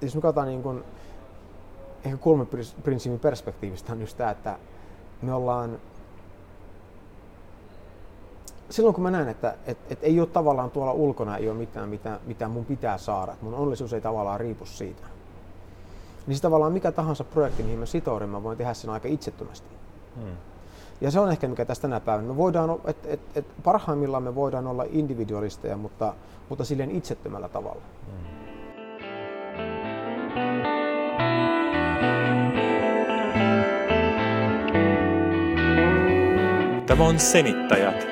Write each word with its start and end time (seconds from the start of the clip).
jos 0.00 0.14
me 0.14 0.20
katsotaan 0.20 0.48
niin 0.48 0.62
kuin, 0.62 0.84
ehkä 2.04 2.16
kulmaprinsiipin 2.16 3.20
perspektiivistä 3.20 3.92
on 3.92 4.00
just 4.00 4.16
tämä, 4.16 4.30
että 4.30 4.58
me 5.22 5.34
ollaan 5.34 5.78
silloin 8.70 8.94
kun 8.94 9.02
mä 9.02 9.10
näen, 9.10 9.28
että 9.28 9.54
et, 9.66 9.78
et 9.90 9.98
ei 10.02 10.20
ole 10.20 10.28
tavallaan 10.28 10.70
tuolla 10.70 10.92
ulkona 10.92 11.36
ei 11.36 11.48
ole 11.48 11.58
mitään, 11.58 11.88
mitä, 11.88 12.20
mitä 12.26 12.48
mun 12.48 12.64
pitää 12.64 12.98
saada, 12.98 13.32
että 13.32 13.44
mun 13.44 13.54
onnellisuus 13.54 13.92
ei 13.92 14.00
tavallaan 14.00 14.40
riipu 14.40 14.66
siitä, 14.66 15.06
niin 16.26 16.36
se 16.36 16.42
tavallaan 16.42 16.72
mikä 16.72 16.92
tahansa 16.92 17.24
projekti, 17.24 17.62
mihin 17.62 17.78
mä 17.78 17.86
sitoudun, 17.86 18.28
mä 18.28 18.42
voin 18.42 18.58
tehdä 18.58 18.74
sen 18.74 18.90
aika 18.90 19.08
itsettömästi. 19.08 19.68
Hmm. 20.16 20.36
Ja 21.00 21.10
se 21.10 21.20
on 21.20 21.30
ehkä 21.30 21.48
mikä 21.48 21.64
tästä 21.64 21.82
tänä 21.82 22.00
päivänä. 22.00 22.28
Me 22.28 22.36
voidaan, 22.36 22.78
et, 22.84 22.96
et, 23.04 23.20
et 23.34 23.46
parhaimmillaan 23.64 24.22
me 24.22 24.34
voidaan 24.34 24.66
olla 24.66 24.84
individualisteja, 24.90 25.76
mutta, 25.76 26.14
mutta 26.48 26.64
silleen 26.64 26.90
itsettömällä 26.90 27.48
tavalla. 27.48 27.82
Hmm. 28.06 28.35
Tämä 36.86 37.04
on 37.04 37.18
Senittäjät, 37.18 38.06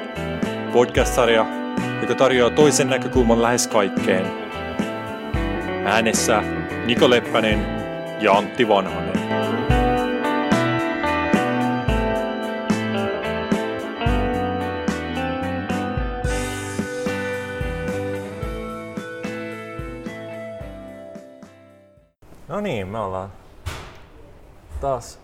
podcast-sarja, 0.73 1.47
joka 2.01 2.15
tarjoaa 2.15 2.51
toisen 2.51 2.91
näkökulman 2.91 3.43
lähes 3.43 3.69
kaikkeen. 3.69 4.27
Äänessä 5.87 6.43
Niko 6.87 7.11
Leppänen 7.11 7.67
ja 8.21 8.33
Antti 8.33 8.69
Vanhanen. 8.69 9.15
No 22.49 22.61
niin, 22.61 22.89
me 22.89 22.99
ollaan 22.99 23.33
taas 24.81 25.19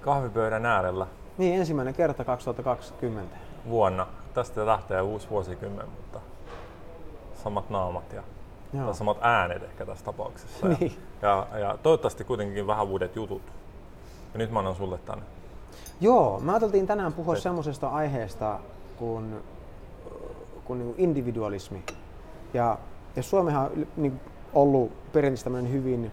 kahvipöydän 0.00 0.66
äärellä. 0.66 1.19
Niin, 1.40 1.54
ensimmäinen 1.54 1.94
kerta 1.94 2.24
2020 2.24 3.36
vuonna. 3.68 4.06
Tästä 4.34 4.66
lähtee 4.66 5.00
uusi 5.00 5.30
vuosikymmen, 5.30 5.86
mutta 5.88 6.20
samat 7.42 7.70
naamat 7.70 8.12
ja 8.12 8.22
tai 8.84 8.94
samat 8.94 9.16
äänet 9.20 9.62
ehkä 9.62 9.86
tässä 9.86 10.04
tapauksessa. 10.04 10.68
Niin. 10.68 10.92
Ja, 11.22 11.46
ja, 11.52 11.58
ja 11.58 11.78
toivottavasti 11.82 12.24
kuitenkin 12.24 12.66
vähän 12.66 12.86
uudet 12.86 13.16
jutut. 13.16 13.42
Ja 14.32 14.38
nyt 14.38 14.50
mä 14.50 14.58
annan 14.58 14.74
sulle 14.74 14.98
tänne. 14.98 15.24
Joo, 16.00 16.40
mä 16.40 16.52
ajateltiin 16.52 16.86
tänään 16.86 17.12
puhua 17.12 17.36
semmoisesta 17.36 17.88
aiheesta 17.88 18.58
kuin, 18.96 19.42
kuin 20.64 20.78
niin 20.78 20.94
individualismi. 20.98 21.82
Ja, 22.54 22.78
ja 23.16 23.22
Suomehan 23.22 23.64
on 23.64 23.86
niin 23.96 24.20
ollut 24.52 25.12
perinteisesti 25.12 25.72
hyvin 25.72 26.12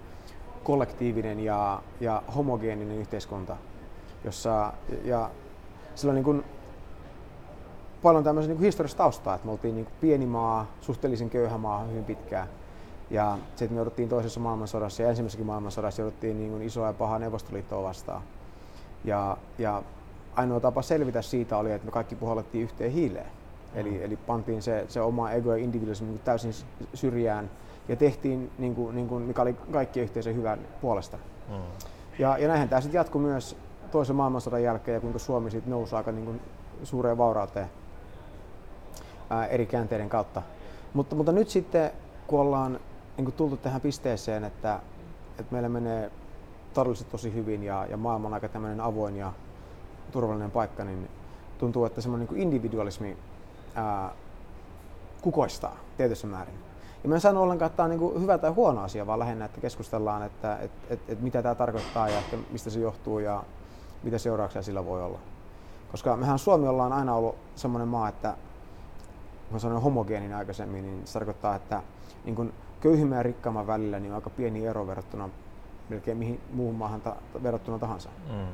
kollektiivinen 0.63 1.39
ja, 1.39 1.81
ja 1.99 2.23
homogeeninen 2.35 2.97
yhteiskunta, 2.97 3.57
jossa 4.27 4.73
ja 5.03 5.29
sillä 5.95 6.11
on 6.11 6.15
niin 6.15 6.23
kuin 6.23 6.43
paljon 8.01 8.23
tämmöistä 8.23 8.53
niin 8.53 8.61
historiallista 8.61 8.97
taustaa, 8.97 9.35
että 9.35 9.45
me 9.45 9.51
oltiin 9.51 9.75
niin 9.75 9.87
pieni 10.01 10.25
maa, 10.25 10.67
suhteellisen 10.81 11.29
köyhä 11.29 11.57
maa 11.57 11.83
hyvin 11.83 12.03
pitkään. 12.03 12.47
Ja 13.09 13.37
sitten 13.49 13.71
me 13.71 13.77
jouduttiin 13.77 14.09
toisessa 14.09 14.39
maailmansodassa 14.39 15.03
ja 15.03 15.09
ensimmäisessäkin 15.09 15.45
maailmansodassa 15.45 16.01
jouduttiin 16.01 16.37
niin 16.37 16.61
isoa 16.61 16.87
ja 16.87 16.93
pahaa 16.93 17.19
Neuvostoliittoa 17.19 17.83
vastaan. 17.83 18.21
Ja, 19.05 19.37
ja 19.57 19.83
ainoa 20.35 20.59
tapa 20.59 20.81
selvitä 20.81 21.21
siitä 21.21 21.57
oli, 21.57 21.71
että 21.71 21.85
me 21.85 21.91
kaikki 21.91 22.15
puhallettiin 22.15 22.63
yhteen 22.63 22.91
hiileen. 22.91 23.31
Eli, 23.75 24.03
eli 24.03 24.17
pantiin 24.17 24.61
se, 24.61 24.85
se 24.87 25.01
oma 25.01 25.31
ego 25.31 25.51
ja 25.51 25.63
individualismi 25.63 26.07
niin 26.07 26.19
täysin 26.19 26.53
syrjään 26.93 27.49
ja 27.87 27.95
tehtiin, 27.95 28.51
niin 28.57 28.75
kuin, 28.75 28.95
niin 28.95 29.07
kuin, 29.07 29.23
mikä 29.23 29.41
oli 29.41 29.53
kaikkien 29.71 30.03
yhteisen 30.03 30.35
hyvän 30.35 30.59
puolesta. 30.81 31.17
Mm. 31.49 31.55
Ja, 32.19 32.37
ja 32.37 32.47
näinhän 32.47 32.69
tämä 32.69 32.81
sitten 32.81 32.99
jatkui 32.99 33.21
myös 33.21 33.57
toisen 33.91 34.15
maailmansodan 34.15 34.63
jälkeen 34.63 34.95
ja 34.95 35.01
kuinka 35.01 35.19
Suomi 35.19 35.51
sitten 35.51 35.71
nousi 35.71 35.95
aika 35.95 36.11
niin 36.11 36.25
kuin 36.25 36.41
suureen 36.83 37.17
vaurauteen 37.17 37.69
ää, 39.29 39.45
eri 39.45 39.65
käänteiden 39.65 40.09
kautta. 40.09 40.41
Mutta, 40.93 41.15
mutta 41.15 41.31
nyt 41.31 41.49
sitten, 41.49 41.91
kun 42.27 42.39
ollaan 42.39 42.79
niin 43.17 43.25
kuin 43.25 43.35
tultu 43.35 43.57
tähän 43.57 43.81
pisteeseen, 43.81 44.43
että, 44.43 44.79
että 45.39 45.51
meillä 45.51 45.69
menee 45.69 46.11
taloudellisesti 46.73 47.11
tosi 47.11 47.33
hyvin 47.33 47.63
ja, 47.63 47.85
ja 47.89 47.97
maailma 47.97 48.27
on 48.27 48.33
aika 48.33 48.49
tämmöinen 48.49 48.81
avoin 48.81 49.15
ja 49.15 49.33
turvallinen 50.11 50.51
paikka, 50.51 50.83
niin 50.83 51.09
tuntuu, 51.57 51.85
että 51.85 52.01
semmoinen 52.01 52.27
niin 52.31 52.41
individualismi 52.41 53.17
ää, 53.75 54.11
kukoistaa 55.21 55.77
tietyssä 55.97 56.27
määrin. 56.27 56.55
Ja 57.03 57.09
mä 57.09 57.15
en 57.15 57.21
sano 57.21 57.41
ollenkaan, 57.41 57.67
että 57.67 57.77
tämä 57.77 57.93
on 57.93 57.99
niin 57.99 58.21
hyvä 58.21 58.37
tai 58.37 58.51
huono 58.51 58.81
asia, 58.81 59.07
vaan 59.07 59.19
lähinnä, 59.19 59.45
että 59.45 59.61
keskustellaan, 59.61 60.23
että 60.23 60.57
et, 60.57 60.71
et, 60.89 60.99
et 61.07 61.21
mitä 61.21 61.43
tämä 61.43 61.55
tarkoittaa 61.55 62.09
ja 62.09 62.19
että 62.19 62.37
mistä 62.51 62.69
se 62.69 62.79
johtuu 62.79 63.19
ja 63.19 63.43
mitä 64.03 64.17
seurauksia 64.17 64.61
sillä 64.61 64.85
voi 64.85 65.03
olla. 65.03 65.19
Koska 65.91 66.17
mehän 66.17 66.39
Suomi 66.39 66.67
ollaan 66.67 66.93
aina 66.93 67.15
ollut 67.15 67.35
semmoinen 67.55 67.87
maa, 67.87 68.09
että 68.09 68.37
kun 69.49 69.59
sanoin 69.59 69.81
homogeeninen 69.81 70.37
aikaisemmin, 70.37 70.85
niin 70.85 71.07
se 71.07 71.13
tarkoittaa, 71.13 71.55
että 71.55 71.83
niin 72.25 72.35
kun 72.35 72.53
köyhimmän 72.81 73.17
ja 73.17 73.23
rikkaamman 73.23 73.67
välillä 73.67 73.99
niin 73.99 74.11
on 74.11 74.15
aika 74.15 74.29
pieni 74.29 74.65
ero 74.65 74.87
verrattuna 74.87 75.29
melkein 75.89 76.17
mihin 76.17 76.41
muuhun 76.53 76.75
maahan 76.75 77.01
ta- 77.01 77.15
verrattuna 77.43 77.79
tahansa. 77.79 78.09
Mm. 78.29 78.47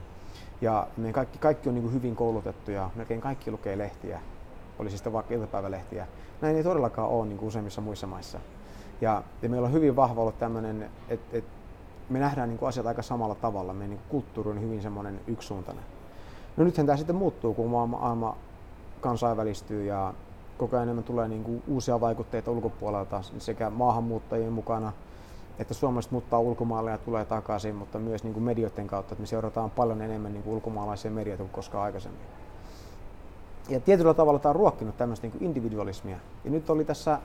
Ja 0.62 0.88
meidän 0.98 1.14
kaikki, 1.14 1.38
kaikki 1.40 1.70
on 1.70 1.76
niin 1.76 1.94
hyvin 1.94 2.16
koulutettu 2.16 2.72
ja 2.72 2.90
melkein 2.96 3.22
kaikki 3.22 3.52
lukee 3.52 3.78
lehtiä, 3.78 4.22
oli 4.80 4.90
siis 4.90 5.14
vaikka 5.14 5.34
iltapäivälehtiä. 5.34 6.08
Näin 6.42 6.56
ei 6.56 6.64
todellakaan 6.64 7.10
ole 7.10 7.26
niin 7.26 7.38
kuin 7.38 7.48
useimmissa 7.48 7.82
muissa 7.82 8.08
maissa. 8.08 8.40
Ja, 9.02 9.24
ja 9.42 9.50
meillä 9.50 9.66
on 9.66 9.74
hyvin 9.74 9.96
vahva 9.96 10.22
ollut 10.22 10.40
tämmöinen, 10.40 10.90
että 11.10 11.38
et 11.38 11.46
me 12.14 12.20
nähdään 12.20 12.50
niin 12.50 12.60
kuin 12.60 12.70
asiat 12.70 12.86
aika 12.86 13.02
samalla 13.02 13.36
tavalla. 13.36 13.74
Meidän 13.74 13.90
niin 13.90 14.02
kulttuuri 14.10 14.50
on 14.50 14.62
hyvin 14.62 14.82
semmoinen 14.82 15.20
yksisuuntainen. 15.28 15.84
No 16.58 16.64
nythän 16.64 16.86
tämä 16.86 16.98
sitten 16.98 17.16
muuttuu, 17.16 17.54
kun 17.54 17.70
maailma, 17.70 18.36
kansainvälistyy 19.02 19.86
ja 19.86 20.14
koko 20.58 20.76
ajan 20.76 20.84
enemmän 20.84 21.04
tulee 21.04 21.28
niin 21.28 21.44
kuin 21.44 21.64
uusia 21.68 22.02
vaikutteita 22.02 22.52
ulkopuolelta 22.52 23.22
sekä 23.38 23.70
maahanmuuttajien 23.70 24.54
mukana, 24.54 24.92
että 25.60 25.74
suomalaiset 25.74 26.12
muuttaa 26.12 26.40
ulkomaille 26.40 26.92
ja 26.92 26.98
tulee 26.98 27.26
takaisin, 27.26 27.76
mutta 27.76 28.00
myös 28.00 28.24
niin 28.24 28.34
kuin 28.34 28.44
medioiden 28.44 28.88
kautta, 28.88 29.14
että 29.14 29.22
me 29.22 29.28
seurataan 29.28 29.70
paljon 29.70 30.02
enemmän 30.02 30.34
niin 30.34 30.44
kuin 30.44 30.54
ulkomaalaisia 30.54 31.12
medioita 31.12 31.44
kuin 31.44 31.54
koskaan 31.54 31.84
aikaisemmin. 31.84 32.22
Ja 33.70 33.80
tietyllä 33.80 34.14
tavalla 34.14 34.40
tämä 34.40 34.50
on 34.50 34.56
ruokkinut 34.56 34.98
tämmöistä 34.98 35.28
niin 35.28 35.32
kuin 35.32 35.44
individualismia. 35.44 36.18
Ja 36.44 36.52
nyt 36.52 36.70
oli 36.70 36.86
tässä 36.86 37.20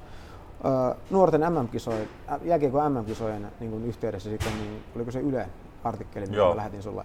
nuorten 1.10 1.40
MM-kisojen, 1.40 2.08
jääkiekon 2.42 2.92
MM-kisojen 2.92 3.52
niin 3.60 3.70
kuin 3.70 3.84
yhteydessä 3.84 4.30
sitten, 4.30 4.52
niin 4.58 4.82
oliko 4.96 5.10
se 5.10 5.20
Yle 5.20 5.48
artikkeli, 5.84 6.26
mitä 6.26 6.42
mä 6.42 6.56
lähetin 6.56 6.82
sulle, 6.82 7.04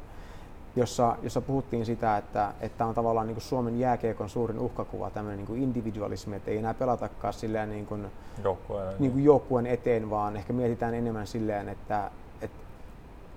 jossa, 0.75 1.15
jossa 1.21 1.41
puhuttiin 1.41 1.85
sitä, 1.85 2.17
että, 2.17 2.53
että 2.61 2.85
on 2.85 2.95
tavallaan 2.95 3.27
niin 3.27 3.35
kuin 3.35 3.43
Suomen 3.43 3.79
jääkiekon 3.79 4.29
suurin 4.29 4.59
uhkakuva, 4.59 5.09
tämmöinen 5.09 5.37
niin 5.37 5.47
kuin 5.47 5.63
individualismi, 5.63 6.35
että 6.35 6.51
ei 6.51 6.57
enää 6.57 6.73
pelatakaan 6.73 7.33
silleen 7.33 7.69
niin 7.69 7.85
kuin, 7.85 8.07
joukkueen, 8.43 8.95
niin 8.99 9.11
kuin 9.11 9.23
joukkueen 9.23 9.65
eteen, 9.65 10.09
vaan 10.09 10.37
ehkä 10.37 10.53
mietitään 10.53 10.93
enemmän 10.93 11.27
silleen, 11.27 11.69
että, 11.69 12.11
että 12.41 12.57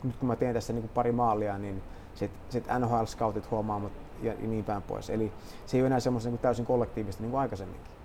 nyt 0.03 0.17
kun 0.17 0.29
mä 0.29 0.37
teen 0.37 0.55
tässä 0.55 0.73
niin 0.73 0.83
kuin 0.83 0.93
pari 0.95 1.13
maalia, 1.13 1.59
niin 1.59 1.83
sitten 2.15 2.41
sit 2.49 2.67
NHL-scoutit 2.67 3.51
huomaa 3.51 3.79
mut 3.79 3.93
ja, 4.23 4.33
ja 4.33 4.49
niin 4.49 4.65
päin 4.65 4.83
pois. 4.83 5.11
Eli 5.11 5.33
se 5.67 5.77
ei 5.77 5.81
ole 5.83 5.87
enää 5.87 6.01
semmoista 6.01 6.31
niin 6.31 6.39
täysin 6.39 6.67
kollektiivista 6.67 7.23
niin 7.23 7.31
kuin 7.31 7.41
aikaisemminkin. 7.41 7.96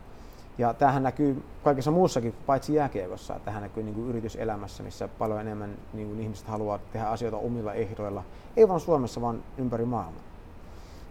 Ja 0.62 0.74
tämähän 0.74 1.04
näkyy 1.04 1.44
kaikessa 1.64 1.92
muussakin, 1.92 2.34
paitsi 2.46 2.74
jääkiekossa. 2.74 3.40
Tähän 3.46 3.62
näkyy 3.62 3.84
niin 3.84 3.96
kuin 3.96 4.10
yrityselämässä, 4.10 4.84
missä 4.84 5.08
paljon 5.08 5.42
enemmän 5.42 5.78
niin 5.94 6.08
kuin 6.08 6.20
ihmiset 6.20 6.48
haluaa 6.48 6.78
tehdä 6.78 7.06
asioita 7.06 7.38
omilla 7.38 7.74
ehdoilla. 7.74 8.24
Ei 8.58 8.68
vain 8.68 8.80
Suomessa, 8.80 9.22
vaan 9.22 9.44
ympäri 9.58 9.86
maailmaa. 9.86 10.24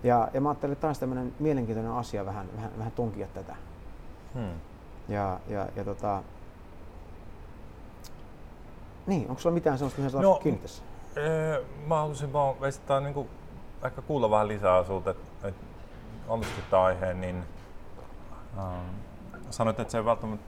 Ja, 0.02 0.28
ja 0.34 0.40
mä 0.40 0.48
ajattelin, 0.48 0.72
että 0.72 0.80
tämä 0.80 0.88
olisi 0.88 1.00
tämmöinen 1.00 1.34
mielenkiintoinen 1.38 1.92
asia 1.92 2.26
vähän, 2.26 2.48
vähän, 2.56 2.70
vähän 2.78 2.92
tunkia 2.92 3.26
tätä. 3.34 3.56
Hmm. 4.34 4.50
Ja, 5.08 5.40
ja, 5.48 5.66
ja 5.76 5.84
tota... 5.84 6.22
Niin, 9.06 9.28
onko 9.28 9.40
sulla 9.40 9.54
mitään 9.54 9.78
sellaista, 9.78 10.00
mihin 10.00 10.10
sä 10.10 10.20
no, 10.20 10.34
kiinni 10.34 10.60
tässä? 10.60 10.82
Ee, 11.16 11.62
mä 11.86 11.96
haluaisin 11.96 12.32
vaan 12.32 12.54
esittää 12.62 13.00
niin 13.00 13.14
kuin, 13.14 13.28
ehkä 13.84 14.02
kuulla 14.02 14.30
vähän 14.30 14.48
lisää 14.48 14.84
sulta, 14.84 15.10
että 15.10 15.48
et, 15.48 15.54
tämä 16.70 16.82
aiheen, 16.82 17.20
niin 17.20 17.44
ähm, 18.58 19.09
sanoit, 19.50 19.80
että 19.80 19.92
se 19.92 19.98
ei 19.98 20.04
välttämättä 20.04 20.46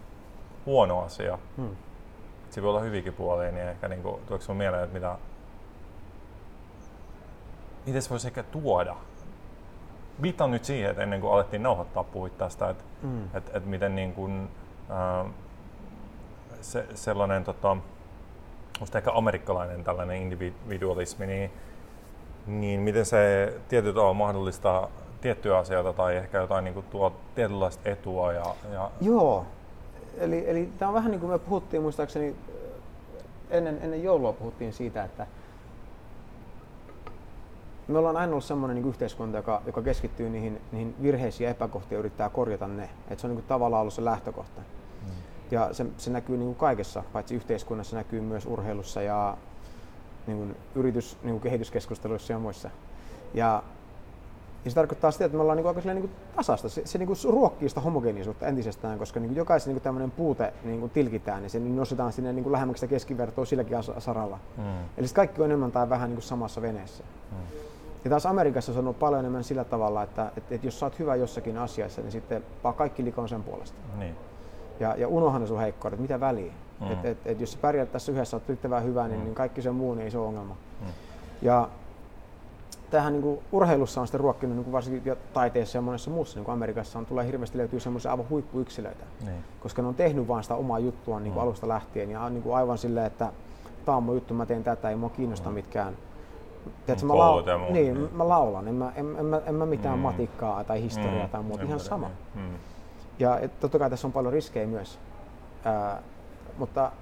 huono 0.66 1.00
asia. 1.00 1.38
Hmm. 1.56 1.76
Se 2.50 2.62
voi 2.62 2.70
olla 2.70 2.81
hyvinkin 2.81 3.14
puolia, 3.14 3.50
niin 3.50 3.69
ehkä 3.69 3.88
niin 3.88 4.02
kuin, 4.02 4.22
tuoksi 4.26 4.46
sun 4.46 4.56
mieleen, 4.56 4.84
että 4.84 4.94
mitä, 4.94 5.19
miten 7.87 8.02
se 8.02 8.10
voisi 8.10 8.28
ehkä 8.28 8.43
tuoda? 8.43 8.96
Viittaan 10.22 10.50
nyt 10.50 10.64
siihen, 10.64 10.90
että 10.90 11.02
ennen 11.02 11.20
kuin 11.20 11.32
alettiin 11.32 11.62
nauhoittaa, 11.62 12.04
puhuit 12.04 12.38
tästä, 12.38 12.70
että, 12.70 12.84
hmm. 13.02 13.25
että, 13.25 13.52
että 13.54 13.69
miten 13.69 13.94
niin 13.94 14.12
kuin, 14.12 14.49
äh, 14.90 15.32
se, 16.60 16.87
sellainen 16.94 17.44
tota, 17.44 17.76
ehkä 18.94 19.10
amerikkalainen 19.14 19.84
tällainen 19.84 20.22
individualismi, 20.22 21.26
niin, 21.26 21.52
niin 22.46 22.81
miten 22.81 23.06
se 23.06 23.55
tietyllä 23.69 23.94
tavalla 23.94 24.14
mahdollistaa 24.14 24.88
tiettyjä 25.22 25.58
asioita 25.58 25.92
tai 25.92 26.16
ehkä 26.16 26.38
jotain 26.38 26.64
niin 26.64 26.74
kuin 26.74 26.86
tuo 26.90 27.12
tietynlaista 27.34 27.88
etua. 27.88 28.32
Ja, 28.32 28.54
ja... 28.72 28.90
Joo, 29.00 29.46
eli, 30.19 30.50
eli 30.50 30.69
tämä 30.78 30.88
on 30.88 30.94
vähän 30.94 31.10
niin 31.10 31.20
kuin 31.20 31.32
me 31.32 31.38
puhuttiin 31.38 31.82
muistaakseni 31.82 32.36
ennen, 33.50 33.78
ennen 33.82 34.02
joulua 34.02 34.32
puhuttiin 34.32 34.72
siitä, 34.72 35.04
että 35.04 35.26
me 37.88 37.98
ollaan 37.98 38.16
aina 38.16 38.30
ollut 38.30 38.44
sellainen 38.44 38.74
niin 38.74 38.88
yhteiskunta, 38.88 39.36
joka, 39.38 39.62
joka 39.66 39.82
keskittyy 39.82 40.30
niihin, 40.30 40.60
niihin 40.72 40.94
virheisiin 41.02 41.44
ja 41.44 41.50
epäkohtiin 41.50 41.96
ja 41.96 41.98
yrittää 41.98 42.28
korjata 42.28 42.69
ne. 42.69 42.90
Et 43.10 43.19
se 43.19 43.26
on 43.26 43.30
niin 43.30 43.38
kuin 43.38 43.48
tavallaan 43.48 43.80
ollut 43.80 43.94
se 43.94 44.04
lähtökohta. 44.04 44.60
Mm. 44.60 45.10
Ja 45.50 45.74
se, 45.74 45.86
se 45.96 46.10
näkyy 46.10 46.36
niin 46.36 46.46
kuin 46.46 46.56
kaikessa, 46.56 47.02
paitsi 47.12 47.34
yhteiskunnassa, 47.34 47.90
se 47.90 47.96
näkyy 47.96 48.20
myös 48.20 48.46
urheilussa 48.46 49.02
ja 49.02 49.36
niin 50.26 50.38
kuin 50.38 50.56
yritys, 50.74 51.16
niin 51.22 51.32
kuin 51.32 51.42
kehityskeskusteluissa 51.42 52.32
ja 52.32 52.38
muissa. 52.38 52.70
Ja, 53.34 53.62
ja 54.64 54.70
se 54.70 54.74
tarkoittaa 54.74 55.10
sitä, 55.10 55.24
että 55.24 55.36
me 55.36 55.42
ollaan 55.42 55.56
niin 55.56 55.64
kuin 55.64 55.76
aika 55.76 55.94
niin 55.94 56.00
kuin 56.00 56.12
tasasta. 56.36 56.68
Se, 56.68 56.82
se 56.84 56.98
niin 56.98 57.06
kuin 57.06 57.18
ruokkii 57.28 57.68
sitä 57.68 57.80
homogeenisuutta 57.80 58.46
entisestään, 58.46 58.98
koska 58.98 59.20
niin 59.20 59.28
kuin 59.28 59.36
jokaisen 59.36 59.68
niin 59.68 59.74
kuin 59.74 59.82
tämmöinen 59.82 60.10
puute 60.10 60.52
niin 60.64 60.80
kuin 60.80 60.90
tilkitään, 60.90 61.42
niin 61.42 61.50
se 61.50 61.60
niin 61.60 61.76
nostetaan 61.76 62.12
sinne 62.12 62.32
niin 62.32 62.42
kuin 62.42 62.52
lähemmäksi 62.52 62.80
sitä 62.80 62.90
keskivertoa 62.90 63.44
silläkin 63.44 63.76
saralla. 63.98 64.38
Mm. 64.56 64.64
Eli 64.96 65.06
kaikki 65.14 65.40
on 65.40 65.44
enemmän 65.44 65.72
tai 65.72 65.88
vähän 65.90 66.10
niin 66.10 66.16
kuin 66.16 66.24
samassa 66.24 66.62
veneessä. 66.62 67.04
Mm. 67.30 67.36
Ja 68.04 68.10
taas 68.10 68.26
Amerikassa 68.26 68.72
se 68.72 68.78
on 68.78 68.84
ollut 68.84 68.98
paljon 68.98 69.20
enemmän 69.20 69.44
sillä 69.44 69.64
tavalla, 69.64 70.02
että, 70.02 70.32
että, 70.36 70.54
että 70.54 70.66
jos 70.66 70.80
sä 70.80 70.86
oot 70.86 70.98
hyvä 70.98 71.16
jossakin 71.16 71.58
asiassa, 71.58 72.00
niin 72.00 72.12
sitten 72.12 72.44
vaan 72.64 72.74
kaikki 72.74 73.04
likoon 73.04 73.28
sen 73.28 73.42
puolesta. 73.42 73.78
Niin. 73.98 74.16
Ja, 74.80 74.96
ja 74.96 75.08
unohan 75.08 75.40
ne 75.40 75.46
sun 75.46 75.58
heikkoudet, 75.58 76.00
mitä 76.00 76.20
väliä. 76.20 76.52
Mm. 76.80 76.92
Et, 76.92 77.04
et, 77.04 77.18
et 77.24 77.40
jos 77.40 77.52
sä 77.52 77.58
pärjäät 77.60 77.92
tässä 77.92 78.12
yhdessä, 78.12 78.36
oot 78.36 78.48
riittävän 78.48 78.84
hyvä, 78.84 79.08
niin, 79.08 79.18
mm. 79.18 79.24
niin 79.24 79.34
kaikki 79.34 79.62
se 79.62 79.70
muu 79.70 79.94
niin 79.94 80.04
ei 80.04 80.10
se 80.10 80.18
ole 80.18 80.26
ongelma. 80.26 80.56
Mm. 80.80 80.86
Ja 81.42 81.68
tähän 82.92 83.12
niin 83.12 83.22
kuin 83.22 83.40
urheilussa 83.52 84.00
on 84.00 84.06
sitten 84.06 84.20
ruokkinut 84.20 84.56
niin 84.56 84.64
kuin 84.64 84.72
varsinkin 84.72 85.02
jo 85.04 85.16
taiteessa 85.32 85.78
ja 85.78 85.82
monessa 85.82 86.10
muussa, 86.10 86.38
niin 86.38 86.44
kuin 86.44 86.52
Amerikassa 86.52 86.98
on, 86.98 87.06
tulee 87.06 87.26
hirveästi 87.26 87.58
löytyy 87.58 87.80
semmoisia 87.80 88.10
aivan 88.10 88.28
huippuyksilöitä, 88.30 89.04
niin. 89.24 89.44
koska 89.60 89.82
ne 89.82 89.88
on 89.88 89.94
tehnyt 89.94 90.28
vain 90.28 90.42
sitä 90.42 90.54
omaa 90.54 90.78
juttua 90.78 91.20
niin 91.20 91.32
kuin 91.32 91.42
mm. 91.42 91.46
alusta 91.46 91.68
lähtien 91.68 92.10
ja 92.10 92.30
niin 92.30 92.42
kuin 92.42 92.56
aivan 92.56 92.78
silleen, 92.78 93.06
että 93.06 93.32
tämä 93.84 93.96
on 93.96 94.02
mun 94.02 94.14
juttu, 94.14 94.34
mä 94.34 94.46
teen 94.46 94.64
tätä, 94.64 94.90
ei 94.90 94.96
mua 94.96 95.10
kiinnosta 95.10 95.48
mm. 95.48 95.54
mitkään 95.54 95.96
Tiedätkö, 96.86 97.06
mä, 97.06 97.14
lau- 97.14 97.72
niin, 97.72 97.94
niin, 97.94 98.08
mä 98.12 98.28
laulan, 98.28 98.68
en 98.68 98.74
mä, 98.74 98.92
en, 98.96 99.16
en, 99.18 99.24
mä, 99.24 99.40
en 99.46 99.54
mä 99.54 99.66
mitään 99.66 99.98
mm. 99.98 100.02
matikkaa 100.02 100.64
tai 100.64 100.82
historiaa 100.82 101.26
mm. 101.26 101.30
tai 101.30 101.42
muuta, 101.42 101.62
ihan 101.64 101.80
sama. 101.80 102.10
Mm. 102.34 102.54
Ja 103.18 103.38
et, 103.38 103.60
totta 103.60 103.78
kai 103.78 103.90
tässä 103.90 104.06
on 104.06 104.12
paljon 104.12 104.32
riskejä 104.32 104.66
myös, 104.66 104.98
Ää, 105.64 106.02
mutta 106.58 106.92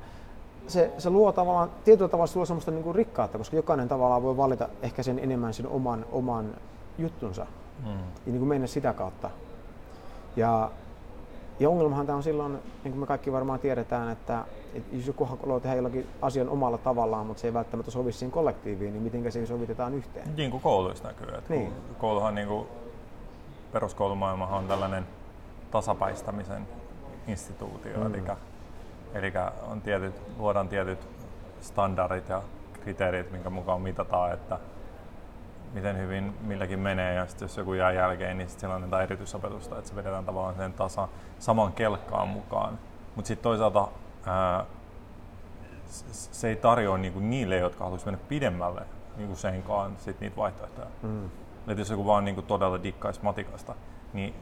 se, 0.67 0.93
se 0.99 1.11
luo 1.11 1.33
tavallaan, 1.33 1.71
tietyllä 1.85 2.09
tavalla 2.09 2.27
se 2.27 2.37
luo 2.37 2.47
semmoista 2.47 2.71
niin 2.71 2.85
kuin 2.85 2.95
rikkautta, 2.95 3.39
koska 3.39 3.57
jokainen 3.57 3.89
tavallaan 3.89 4.23
voi 4.23 4.37
valita 4.37 4.69
ehkä 4.83 5.03
sen 5.03 5.19
enemmän 5.19 5.55
sen 5.55 5.69
oman, 5.69 6.07
oman 6.13 6.55
juttunsa 6.99 7.47
mm. 7.87 7.91
ja 7.91 7.97
niin 8.27 8.39
kuin 8.39 8.49
mennä 8.49 8.67
sitä 8.67 8.93
kautta. 8.93 9.31
Ja, 10.37 10.71
ja 11.61 11.71
ongelmahan 11.71 12.07
tämä 12.07 12.17
on 12.17 12.23
silloin, 12.23 12.53
niin 12.53 12.93
kuin 12.93 12.99
me 12.99 13.07
kaikki 13.07 13.33
varmaan 13.33 13.59
tiedetään, 13.59 14.11
että, 14.11 14.45
että 14.75 14.97
jos 14.97 15.07
joku 15.07 15.25
haluaa 15.25 15.61
tehdä 15.61 15.77
jollakin 15.77 16.07
asian 16.23 16.49
omalla 16.49 16.79
tavallaan, 16.79 17.27
mutta 17.27 17.41
se 17.41 17.49
ei 17.49 17.55
välttämättä 17.55 17.91
sovi 17.91 18.13
siihen 18.13 18.33
kollektiiviin, 18.33 18.93
niin 18.93 19.03
miten 19.03 19.33
se 19.33 19.47
sovitetaan 19.47 19.95
yhteen? 19.95 20.37
Niin 20.37 20.51
kuin 20.51 20.63
kouluissa 20.63 21.09
näkyy. 21.09 21.29
Että 21.29 21.55
niin. 21.55 21.73
Kouluhan, 21.99 22.35
niin 22.35 22.49
kuin, 22.49 22.67
peruskoulumaailmahan 23.73 24.59
on 24.59 24.69
tällainen 24.69 25.07
tasapäistämisen 25.71 26.69
instituutio, 27.27 27.97
mm. 27.97 28.15
eli 28.15 28.23
Eli 29.15 29.33
on 29.67 29.81
tietyt, 29.81 30.23
luodaan 30.39 30.69
tietyt 30.69 31.09
standardit 31.61 32.29
ja 32.29 32.43
kriteerit, 32.73 33.33
minkä 33.33 33.51
mukaan 33.51 33.81
mitataan, 33.81 34.33
että 34.33 34.59
miten 35.73 35.99
hyvin 35.99 36.37
milläkin 36.41 36.79
menee 36.79 37.15
ja 37.15 37.27
sitten 37.27 37.47
jos 37.47 37.57
joku 37.57 37.75
jää 37.75 37.93
jälkeen, 37.93 38.39
niin 38.39 38.49
sitten 38.49 38.61
silloin 38.61 38.83
annetaan 38.83 39.03
erityisopetusta, 39.03 39.79
että 39.79 39.91
se 39.91 39.97
vedetään 39.97 40.25
tavallaan 40.25 40.55
sen 40.55 40.73
tasa, 40.73 41.09
saman 41.39 41.73
kelkkaan 41.73 42.29
mukaan. 42.29 42.79
Mutta 43.17 43.29
sitten 43.29 43.43
toisaalta 43.43 43.89
ää, 44.27 44.65
se 46.13 46.49
ei 46.49 46.57
tarjoa 46.57 46.99
niinku 46.99 47.21
niille, 47.21 47.57
jotka 47.57 47.85
haluaisivat 47.85 48.13
mennä 48.13 48.27
pidemmälle 48.29 48.83
niinku 49.17 49.37
senkaan 49.37 49.97
sit 49.99 50.21
niitä 50.21 50.37
vaihtoehtoja. 50.37 50.87
Mm. 51.03 51.31
Et 51.69 51.79
jos 51.79 51.91
joku 51.91 52.07
vaan 52.07 52.25
niinku 52.25 52.43
todella 52.43 52.83
dikkaisi 52.83 53.21
matikasta, 53.23 53.75
niin 54.13 54.35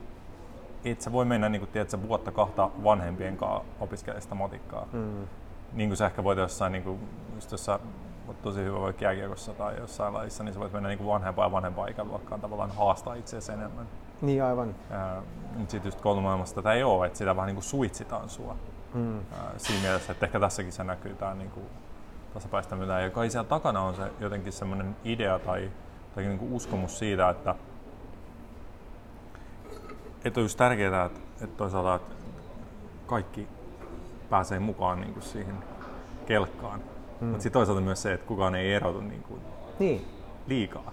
et 0.85 1.01
sä 1.01 1.13
voi 1.13 1.25
mennä 1.25 1.49
niin 1.49 1.61
kuin, 1.61 1.71
tiedät, 1.71 2.09
vuotta 2.09 2.33
kahta 2.33 2.71
vanhempien 2.85 3.37
kanssa 3.37 3.65
opiskelemaan 3.81 4.23
sitä 4.23 4.35
matikkaa. 4.35 4.87
Mm. 4.93 5.27
Niin 5.73 5.89
kuin 5.89 5.97
sä 5.97 6.07
ehkä 6.07 6.25
voit 6.25 6.39
jossain, 6.39 6.73
niin 6.73 6.85
kuin, 6.85 7.01
just 7.35 7.53
jossain 7.53 7.81
tosi 8.43 8.61
hyvä 8.61 8.81
vaikka 8.81 9.05
jääkiekossa 9.05 9.53
tai 9.53 9.79
jossain 9.79 10.15
lajissa, 10.15 10.45
niin 10.45 10.55
sä 10.55 10.61
voit 10.61 10.73
mennä 10.73 10.89
niin 10.89 10.99
kuin 10.99 11.09
vanhempaan 11.09 11.47
ja 11.47 11.53
vanhempaan 11.53 11.89
ikäluokkaan 11.89 12.41
tavallaan 12.41 12.71
haastaa 12.71 13.15
itseäsi 13.15 13.53
enemmän. 13.53 13.87
Niin 14.23 14.45
aivan. 14.45 14.75
Mutta 15.57 15.71
sitten 15.71 15.89
just 15.89 16.01
koulumaailmassa 16.01 16.55
tätä 16.55 16.73
ei 16.73 16.83
ole, 16.83 17.07
että 17.07 17.19
sitä 17.19 17.37
vähän 17.37 17.47
niin 17.47 17.57
kuin 17.57 17.65
suitsitaan 17.65 18.29
sua. 18.29 18.57
Mm. 18.95 19.19
Ää, 19.19 19.53
siinä 19.57 19.83
mielessä, 19.83 20.13
että 20.13 20.27
ehkä 20.27 20.41
tässäkin 20.41 20.73
se 20.73 20.85
näkyy 20.85 21.15
tämä 21.15 21.35
niin 21.35 21.51
kuin 21.51 21.67
tasapäistäminen. 22.35 23.03
Ja 23.03 23.11
kai 23.11 23.31
siellä 23.31 23.49
takana 23.49 23.81
on 23.81 23.95
se 23.95 24.03
jotenkin 24.21 24.53
semmoinen 24.53 24.97
idea 25.05 25.39
tai, 25.39 25.71
tai 26.15 26.25
niin 26.25 26.39
kuin 26.39 26.53
uskomus 26.53 26.99
siitä, 26.99 27.31
että 27.31 27.55
että 30.25 30.41
on 30.41 30.45
just 30.45 30.59
tärkeää, 30.59 31.05
että, 31.05 31.21
että 31.41 31.57
toisaalta 31.57 31.95
että 31.95 32.15
kaikki 33.07 33.49
pääsee 34.31 34.59
mukaan 34.59 35.01
niin 35.01 35.13
kuin 35.13 35.23
siihen 35.23 35.55
kelkkaan. 36.27 36.81
Mm. 37.21 37.27
Mutta 37.27 37.43
sitten 37.43 37.61
toisaalta 37.61 37.81
myös 37.81 38.03
se, 38.03 38.13
että 38.13 38.27
kukaan 38.27 38.55
ei 38.55 38.75
erotu 38.75 39.01
niin 39.01 39.23
kuin 39.23 39.41
niin. 39.79 40.07
liikaa. 40.47 40.93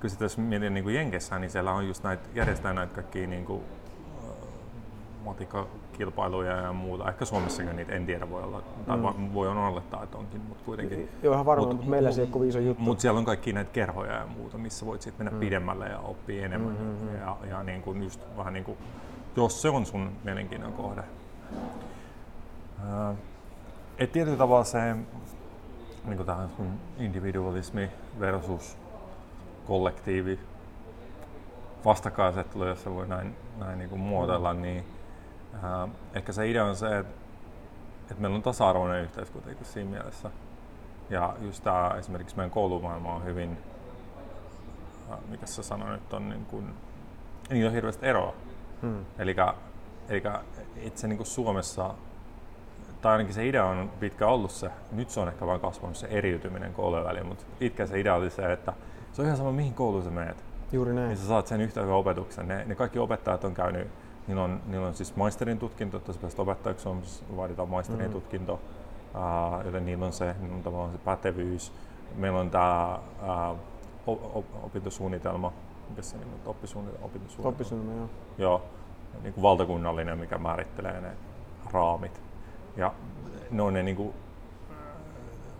Kun 0.00 0.10
sitten 0.10 0.24
jos 0.24 0.38
mietin 0.38 0.74
niin 0.74 0.84
kuin 0.84 0.94
Jenkessä, 0.94 1.38
niin 1.38 1.50
siellä 1.50 1.72
on 1.72 1.88
just 1.88 2.04
näitä, 2.04 2.22
järjestetään 2.34 2.76
näitä 2.76 2.94
kaikkia 2.94 3.26
niin 3.26 3.44
kuin, 3.44 3.62
matikkakilpailuja 5.98 6.56
ja 6.56 6.72
muuta. 6.72 7.08
Ehkä 7.08 7.24
Suomessakin 7.24 7.76
niitä 7.76 7.92
en 7.92 8.06
tiedä 8.06 8.30
voi 8.30 8.42
olla, 8.42 8.62
tai 8.86 8.96
mm. 8.96 9.34
voi 9.34 9.48
on 9.48 9.56
olettaa, 9.56 10.02
että 10.02 10.18
onkin, 10.18 10.40
mutta 10.40 10.64
kuitenkin. 10.64 11.08
Joo, 11.22 11.34
ihan 11.34 11.46
varmaan, 11.46 11.76
mutta 11.76 11.90
meillä 11.90 12.12
se 12.12 12.22
ei 12.22 12.28
ole 12.32 12.46
iso 12.46 12.58
juttu. 12.58 12.82
Mutta 12.82 13.02
siellä 13.02 13.18
on 13.18 13.24
kaikki 13.24 13.52
näitä 13.52 13.70
kerhoja 13.70 14.12
ja 14.12 14.26
muuta, 14.26 14.58
missä 14.58 14.86
voit 14.86 15.02
sitten 15.02 15.26
mennä 15.26 15.38
mm. 15.38 15.40
pidemmälle 15.40 15.88
ja 15.88 15.98
oppia 15.98 16.44
enemmän. 16.44 16.72
Mm-hmm. 16.72 17.16
Ja, 17.16 17.36
ja 17.50 17.62
niin 17.62 17.82
kuin 17.82 18.02
just 18.02 18.20
vähän 18.36 18.52
niin 18.52 18.64
kuin, 18.64 18.78
jos 19.36 19.62
se 19.62 19.68
on 19.68 19.86
sun 19.86 20.12
mielenkiinnon 20.24 20.72
kohde. 20.72 21.02
Uh, 22.78 23.16
et 23.98 24.12
tietyllä 24.12 24.38
tavalla 24.38 24.64
se 24.64 24.96
niin 26.04 26.16
kuin 26.16 26.26
tähän 26.26 26.48
sun 26.56 26.66
individualismi 26.98 27.90
versus 28.20 28.76
kollektiivi 29.66 30.38
vastakkainasettelu, 31.84 32.64
jos 32.64 32.82
se 32.82 32.94
voi 32.94 33.08
näin, 33.08 33.36
näin 33.58 33.78
niin 33.78 33.90
kuin 33.90 34.00
muotoilla, 34.00 34.54
mm. 34.54 34.62
niin 34.62 34.84
ehkä 36.14 36.32
se 36.32 36.50
idea 36.50 36.64
on 36.64 36.76
se, 36.76 36.98
että, 36.98 37.12
että 38.02 38.22
meillä 38.22 38.36
on 38.36 38.42
tasa-arvoinen 38.42 39.02
yhteiskunta 39.02 39.48
siinä 39.62 39.90
mielessä. 39.90 40.30
Ja 41.10 41.36
just 41.40 41.64
tämä 41.64 41.94
esimerkiksi 41.98 42.36
meidän 42.36 42.50
koulumaailma 42.50 43.14
on 43.14 43.24
hyvin, 43.24 43.58
äh, 45.12 45.18
mikä 45.28 45.46
se 45.46 45.62
sana 45.62 45.92
nyt 45.92 46.12
on, 46.12 46.28
niin 46.28 46.46
kuin, 46.46 46.74
niin 47.50 47.66
on 47.66 47.72
hirveästi 47.72 48.06
eroa. 48.06 48.34
Hmm. 48.82 49.04
Eli 49.18 49.36
itse 50.76 51.08
niin 51.08 51.16
kuin 51.16 51.26
Suomessa, 51.26 51.94
tai 53.00 53.12
ainakin 53.12 53.34
se 53.34 53.48
idea 53.48 53.64
on 53.64 53.90
pitkä 54.00 54.26
ollut 54.26 54.50
se, 54.50 54.70
nyt 54.92 55.10
se 55.10 55.20
on 55.20 55.28
ehkä 55.28 55.46
vain 55.46 55.60
kasvanut 55.60 55.96
se 55.96 56.06
eriytyminen 56.06 56.74
koulujen 56.74 57.04
väliin, 57.04 57.26
mutta 57.26 57.44
pitkä 57.58 57.86
se 57.86 58.00
idea 58.00 58.14
oli 58.14 58.30
se, 58.30 58.52
että 58.52 58.72
se 59.12 59.22
on 59.22 59.26
ihan 59.26 59.38
sama 59.38 59.52
mihin 59.52 59.74
kouluun 59.74 60.04
sä 60.04 60.10
menet. 60.10 60.44
Juuri 60.72 60.94
näin. 60.94 61.08
Niin 61.08 61.18
sä 61.18 61.26
saat 61.26 61.46
sen 61.46 61.60
yhtä 61.60 61.80
hyvän 61.80 61.94
opetuksen. 61.94 62.48
Ne, 62.48 62.64
ne 62.64 62.74
kaikki 62.74 62.98
opettajat 62.98 63.44
on 63.44 63.54
käynyt 63.54 63.88
Niillä 64.28 64.42
on, 64.42 64.60
niillä 64.66 64.86
on 64.86 64.94
siis 64.94 65.16
maisterin 65.16 65.58
tutkinto, 65.58 65.96
että 65.96 66.12
sä 66.12 66.18
pääset 66.20 66.38
opettajaksi, 66.38 66.88
on, 66.88 67.02
vaaditaan 67.36 67.68
maisterin 67.68 68.06
mm. 68.06 68.12
tutkinto, 68.12 68.52
uh, 68.54 69.64
joten 69.64 69.86
niillä 69.86 70.06
on 70.06 70.12
se, 70.12 70.34
niillä 70.40 70.56
on 70.56 70.62
tavallaan 70.62 70.92
se 70.92 70.98
pätevyys. 70.98 71.72
Meillä 72.16 72.40
on 72.40 72.50
tämä 72.50 72.98
opintosuunnitelma, 74.62 75.52
mikä 75.88 76.02
se 76.02 76.16
nimi 76.16 76.30
on, 76.34 76.40
oppisuunnitelma. 76.46 77.08
Oppisuunnitelma, 77.42 78.00
joo. 78.00 78.10
Joo, 78.38 78.62
niin 79.22 79.34
kuin 79.34 79.42
valtakunnallinen, 79.42 80.18
mikä 80.18 80.38
määrittelee 80.38 81.00
ne 81.00 81.10
raamit. 81.72 82.22
Ja 82.76 82.92
ne 83.50 83.62
on 83.62 83.74
ne 83.74 83.82
niin 83.82 83.96
kuin, 83.96 84.14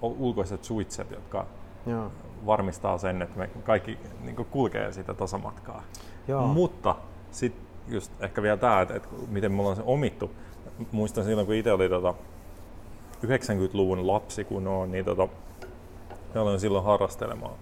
ulkoiset 0.02 0.64
suitset, 0.64 1.10
jotka 1.10 1.46
Joo. 1.86 2.10
varmistaa 2.46 2.98
sen, 2.98 3.22
että 3.22 3.38
me 3.38 3.50
kaikki 3.64 3.98
niin 4.20 4.36
kuin 4.36 4.48
kulkee 4.50 4.92
sitä 4.92 5.14
tasamatkaa. 5.14 5.82
Joo. 6.28 6.46
Mutta 6.46 6.96
sitten 7.30 7.67
just 7.88 8.12
ehkä 8.20 8.42
vielä 8.42 8.56
tämä, 8.56 8.80
että, 8.80 8.94
että 8.94 9.08
miten 9.28 9.52
me 9.52 9.60
ollaan 9.60 9.76
se 9.76 9.82
omittu. 9.86 10.30
Muistan 10.92 11.24
silloin, 11.24 11.46
kun 11.46 11.54
itse 11.54 11.72
oli 11.72 11.88
tota 11.88 12.14
90-luvun 13.26 14.06
lapsi, 14.06 14.44
kun 14.44 14.66
on, 14.66 14.90
niin 14.92 15.04
tota, 15.04 15.28
me 16.34 16.40
aloin 16.40 16.60
silloin 16.60 16.84
harrastelemaan 16.84 17.54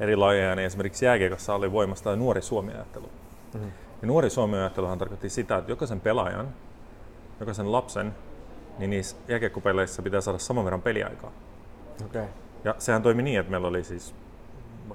eri 0.00 0.16
lajeja, 0.16 0.54
niin 0.54 0.66
esimerkiksi 0.66 1.04
jääkiekossa 1.04 1.54
oli 1.54 1.72
voimassa 1.72 2.16
nuori 2.16 2.42
Suomi-ajattelu. 2.42 3.10
Mm-hmm. 3.54 3.72
Ja 4.02 4.08
nuori 4.08 4.30
Suomi-ajatteluhan 4.30 4.98
tarkoitti 4.98 5.28
sitä, 5.28 5.56
että 5.56 5.72
jokaisen 5.72 6.00
pelaajan, 6.00 6.48
jokaisen 7.40 7.72
lapsen, 7.72 8.14
niin 8.78 8.90
niissä 8.90 9.16
jääkiekkopeleissä 9.28 10.02
pitää 10.02 10.20
saada 10.20 10.38
saman 10.38 10.64
verran 10.64 10.82
peliaikaa. 10.82 11.32
Okay. 12.06 12.24
Ja 12.64 12.74
sehän 12.78 13.02
toimi 13.02 13.22
niin, 13.22 13.40
että 13.40 13.50
meillä 13.50 13.68
oli 13.68 13.84
siis 13.84 14.14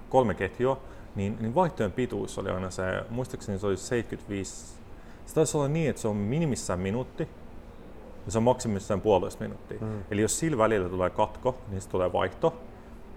kolme 0.10 0.34
ketjua, 0.34 0.82
niin, 1.16 1.38
niin 1.40 1.56
vaihtojen 1.56 1.92
pituus 1.92 2.38
oli 2.38 2.50
aina 2.50 2.70
se, 2.70 2.84
muistaakseni 3.10 3.60
se 3.60 3.68
oli 3.68 3.78
75, 3.78 4.74
se 5.26 5.36
taisi 5.36 5.58
olla 5.58 5.68
niin, 5.68 5.90
että 5.90 6.02
se 6.02 6.08
on 6.08 6.16
minimissään 6.16 6.80
minuutti, 6.80 7.28
ja 8.26 8.32
se 8.32 8.38
on 8.38 8.44
maksimissaan 8.44 9.02
puolitoista 9.02 9.44
minuuttia. 9.44 9.78
Mm. 9.82 10.04
Eli 10.12 10.22
jos 10.22 10.40
sillä 10.40 10.58
välillä 10.58 10.90
tulee 10.90 11.10
katko, 11.10 11.58
niin 11.70 11.82
se 11.82 11.90
tulee 11.90 12.14
vaihto. 12.14 12.54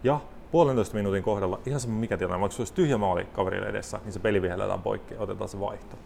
Ja 0.05 0.21
puolentoista 0.50 0.97
minuutin 0.97 1.23
kohdalla, 1.23 1.61
ihan 1.67 1.81
sama 1.81 1.95
mikä 1.95 2.17
tilanne, 2.17 2.41
vaikka 2.41 2.57
se 2.57 2.62
olisi 2.62 2.75
tyhjä 2.75 2.99
maali 2.99 3.25
kaverille 3.25 3.69
edessä, 3.69 4.00
niin 4.05 4.12
se 4.12 4.19
peli 4.19 4.43
vihelletään 4.43 4.83
poikki 4.83 5.15
ja 5.15 5.21
otetaan 5.21 5.49
se 5.49 5.61
vaihto. 5.61 5.97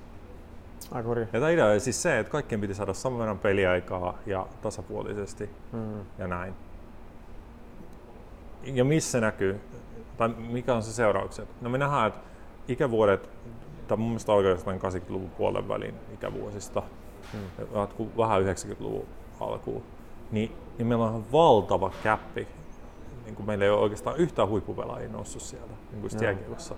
Aika 0.92 1.08
hurja. 1.08 1.26
Ja 1.32 1.40
tämä 1.40 1.50
idea 1.50 1.66
on 1.66 1.80
siis 1.80 2.02
se, 2.02 2.18
että 2.18 2.30
kaikkien 2.30 2.60
piti 2.60 2.74
saada 2.74 2.94
saman 2.94 3.18
verran 3.18 3.38
peliaikaa 3.38 4.18
ja 4.26 4.46
tasapuolisesti 4.62 5.50
Mm. 5.72 6.00
ja 6.18 6.26
näin. 6.26 6.54
Ja 8.64 8.84
missä 8.84 9.20
näkyy, 9.20 9.60
tai 10.20 10.28
mikä 10.28 10.74
on 10.74 10.82
se 10.82 10.92
seuraukset? 10.92 11.48
No 11.60 11.70
me 11.70 11.78
nähdään, 11.78 12.06
että 12.08 12.20
ikävuodet, 12.68 13.28
tai 13.88 13.96
mun 13.96 14.08
mielestä 14.08 14.32
oikeastaan 14.32 14.80
80-luvun 14.80 15.30
puolen 15.30 15.68
välin 15.68 15.94
ikävuosista, 16.14 16.82
Mm. 17.34 17.78
jatkuu 17.80 18.10
vähän 18.16 18.42
90-luvun 18.44 19.06
alkuun, 19.40 19.82
niin, 20.30 20.52
niin 20.78 20.86
meillä 20.86 21.04
on 21.04 21.10
ihan 21.10 21.32
valtava 21.32 21.90
käppi. 22.02 22.48
Niin 23.24 23.34
kuin 23.36 23.46
meillä 23.46 23.64
ei 23.64 23.70
ole 23.70 23.80
oikeastaan 23.80 24.16
yhtään 24.16 24.48
huippupelaajia 24.48 25.08
noussut 25.08 25.42
sieltä 25.42 25.72
niin 25.92 26.00
kuin 26.00 26.22
jääkiekossa. 26.22 26.74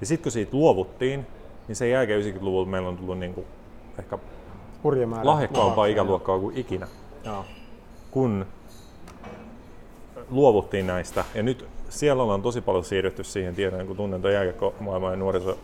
Ja 0.00 0.06
sitten 0.06 0.22
kun 0.22 0.32
siitä 0.32 0.56
luovuttiin, 0.56 1.26
niin 1.68 1.76
sen 1.76 1.90
jälkeen 1.90 2.22
90-luvulla 2.22 2.66
meillä 2.66 2.88
on 2.88 2.96
tullut 2.96 3.18
niin 3.18 3.34
kuin 3.34 3.46
ehkä 3.98 4.18
lahjakkaampaa 5.22 5.86
ikäluokkaa 5.86 6.38
kuin 6.38 6.56
ikinä, 6.56 6.88
Joo. 7.24 7.44
kun 8.10 8.46
luovuttiin 10.30 10.86
näistä. 10.86 11.24
Ja 11.34 11.42
nyt 11.42 11.66
siellä 11.96 12.22
ollaan 12.22 12.42
tosi 12.42 12.60
paljon 12.60 12.84
siirrytty 12.84 13.24
siihen, 13.24 13.54
tiedän 13.54 13.86
kun 13.86 13.96
tunnen 13.96 14.22
tuon 14.22 14.34
jääkiekkomaailman 14.34 15.10
ja 15.12 15.16
nuoriso 15.16 15.58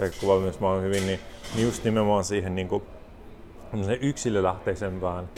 jääkiekkovalmennusmaailman 0.00 0.84
hyvin, 0.86 1.06
niin, 1.06 1.20
niin 1.54 1.66
just 1.66 1.84
nimenomaan 1.84 2.24
siihen 2.24 2.54
niin 2.54 2.68
kuin, 2.68 2.82
yksilölähteisempään 4.00 5.28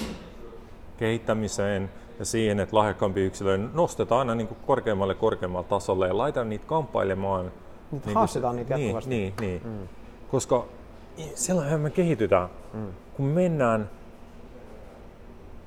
kehittämiseen 0.96 1.90
ja 2.18 2.24
siihen, 2.24 2.60
että 2.60 2.76
lahjakkaampi 2.76 3.20
yksilö 3.20 3.58
nostetaan 3.74 4.18
aina 4.18 4.34
niin 4.34 4.48
kuin 4.48 4.58
korkeammalle 4.66 5.14
korkeammalle 5.14 5.66
tasolle 5.68 6.06
ja 6.08 6.18
laitetaan 6.18 6.48
niitä 6.48 6.64
kamppailemaan. 6.66 7.52
Niin 7.92 8.02
haastetaan 8.14 8.54
se- 8.54 8.60
niitä 8.60 8.74
jatkuvasti. 8.78 9.10
Niin, 9.10 9.34
niin, 9.40 9.62
niin. 9.64 9.80
Mm. 9.80 9.88
Koska 10.30 10.64
silloinhan 11.34 11.80
me 11.80 11.90
kehitytään, 11.90 12.48
Mm. 12.72 12.86
kun 13.16 13.26
mennään 13.26 13.90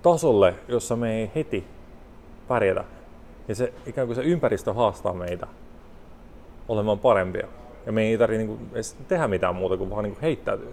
tasolle, 0.02 0.54
jossa 0.68 0.96
me 0.96 1.16
ei 1.20 1.32
heti 1.36 1.68
pärjätä. 2.48 2.84
Ja 3.50 3.56
se 3.56 3.74
ikään 3.86 4.08
kuin 4.08 4.16
se 4.16 4.22
ympäristö 4.22 4.74
haastaa 4.74 5.14
meitä 5.14 5.48
olemaan 6.68 7.00
parempia. 7.00 7.48
Ja 7.86 7.92
me 7.92 8.02
ei 8.02 8.18
tarvitse 8.18 8.46
niinku 8.46 8.66
edes 8.74 8.98
tehdä 9.08 9.28
mitään 9.28 9.56
muuta 9.56 9.78
kuin 9.78 9.90
vaan 9.90 10.04
niinku 10.04 10.20
heittäytyä 10.22 10.70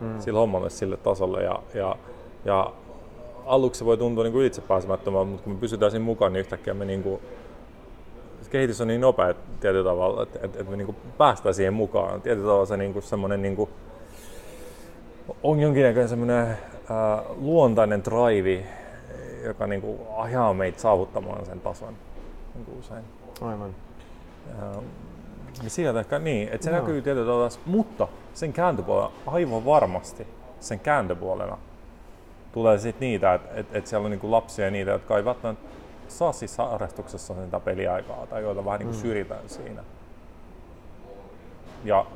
Mm. 0.00 0.20
sillä 0.20 0.38
hommalle 0.38 0.70
sille 0.70 0.96
tasolle. 0.96 1.42
Ja, 1.42 1.62
ja, 1.74 1.96
ja 2.44 2.72
aluksi 3.46 3.78
se 3.78 3.84
voi 3.84 3.96
tuntua 3.96 4.24
niinku 4.24 4.40
itsepääsemättömältä, 4.40 5.30
mutta 5.30 5.44
kun 5.44 5.52
me 5.52 5.58
pysytään 5.58 5.90
siinä 5.90 6.04
mukaan, 6.04 6.32
niin 6.32 6.40
yhtäkkiä 6.40 6.74
me 6.74 6.84
niinku, 6.84 7.20
se 8.42 8.50
kehitys 8.50 8.80
on 8.80 8.88
niin 8.88 9.00
nopea 9.00 9.34
tietyllä 9.60 9.90
tavalla, 9.90 10.22
että, 10.22 10.38
että, 10.42 10.58
että 10.60 10.70
me 10.70 10.76
niinku 10.76 10.94
päästään 11.18 11.54
siihen 11.54 11.74
mukaan. 11.74 12.22
Tietyllä 12.22 12.46
tavalla 12.46 12.66
se 12.66 12.76
niinku 12.76 13.00
semmoinen 13.00 13.42
niinku, 13.42 13.68
on 15.42 15.60
jonkinnäköinen 15.60 16.08
semmoinen 16.08 16.58
luontainen 17.36 18.04
drive, 18.04 18.64
joka 19.44 19.66
niinku 19.66 20.06
ajaa 20.16 20.54
meitä 20.54 20.80
saavuttamaan 20.80 21.46
sen 21.46 21.60
tason 21.60 21.94
niinku 22.58 22.78
usein. 22.78 23.04
Aivan. 23.40 23.74
Ää, 24.62 24.72
niin 25.62 25.70
sieltä 25.70 26.00
ehkä 26.00 26.18
niin, 26.18 26.48
että 26.48 26.64
se 26.64 26.70
Joo. 26.70 26.80
näkyy 26.80 27.02
tietyllä 27.02 27.26
tavalla, 27.26 27.50
mutta 27.66 28.08
sen 28.34 28.52
kääntöpuolella 28.52 29.12
aivan 29.26 29.64
varmasti 29.64 30.26
sen 30.60 30.80
kääntöpuolena 30.80 31.58
tulee 32.52 32.78
sitten 32.78 33.00
niitä, 33.08 33.34
että 33.34 33.48
et, 33.54 33.66
et 33.72 33.86
siellä 33.86 34.04
on 34.04 34.10
niinku 34.10 34.30
lapsia 34.30 34.64
ja 34.64 34.70
niitä, 34.70 34.90
jotka 34.90 35.16
ei 35.16 35.24
välttämättä 35.24 35.68
saa 36.08 36.32
siis 36.32 36.58
harrastuksessa 36.58 37.34
sitä 37.44 37.60
peliaikaa 37.60 38.26
tai 38.26 38.42
joita 38.42 38.64
vähän 38.64 38.78
niinku 38.78 38.94
Mm. 38.94 39.00
syrjitään 39.00 39.48
siinä. 39.48 39.84
Ja, 41.84 42.06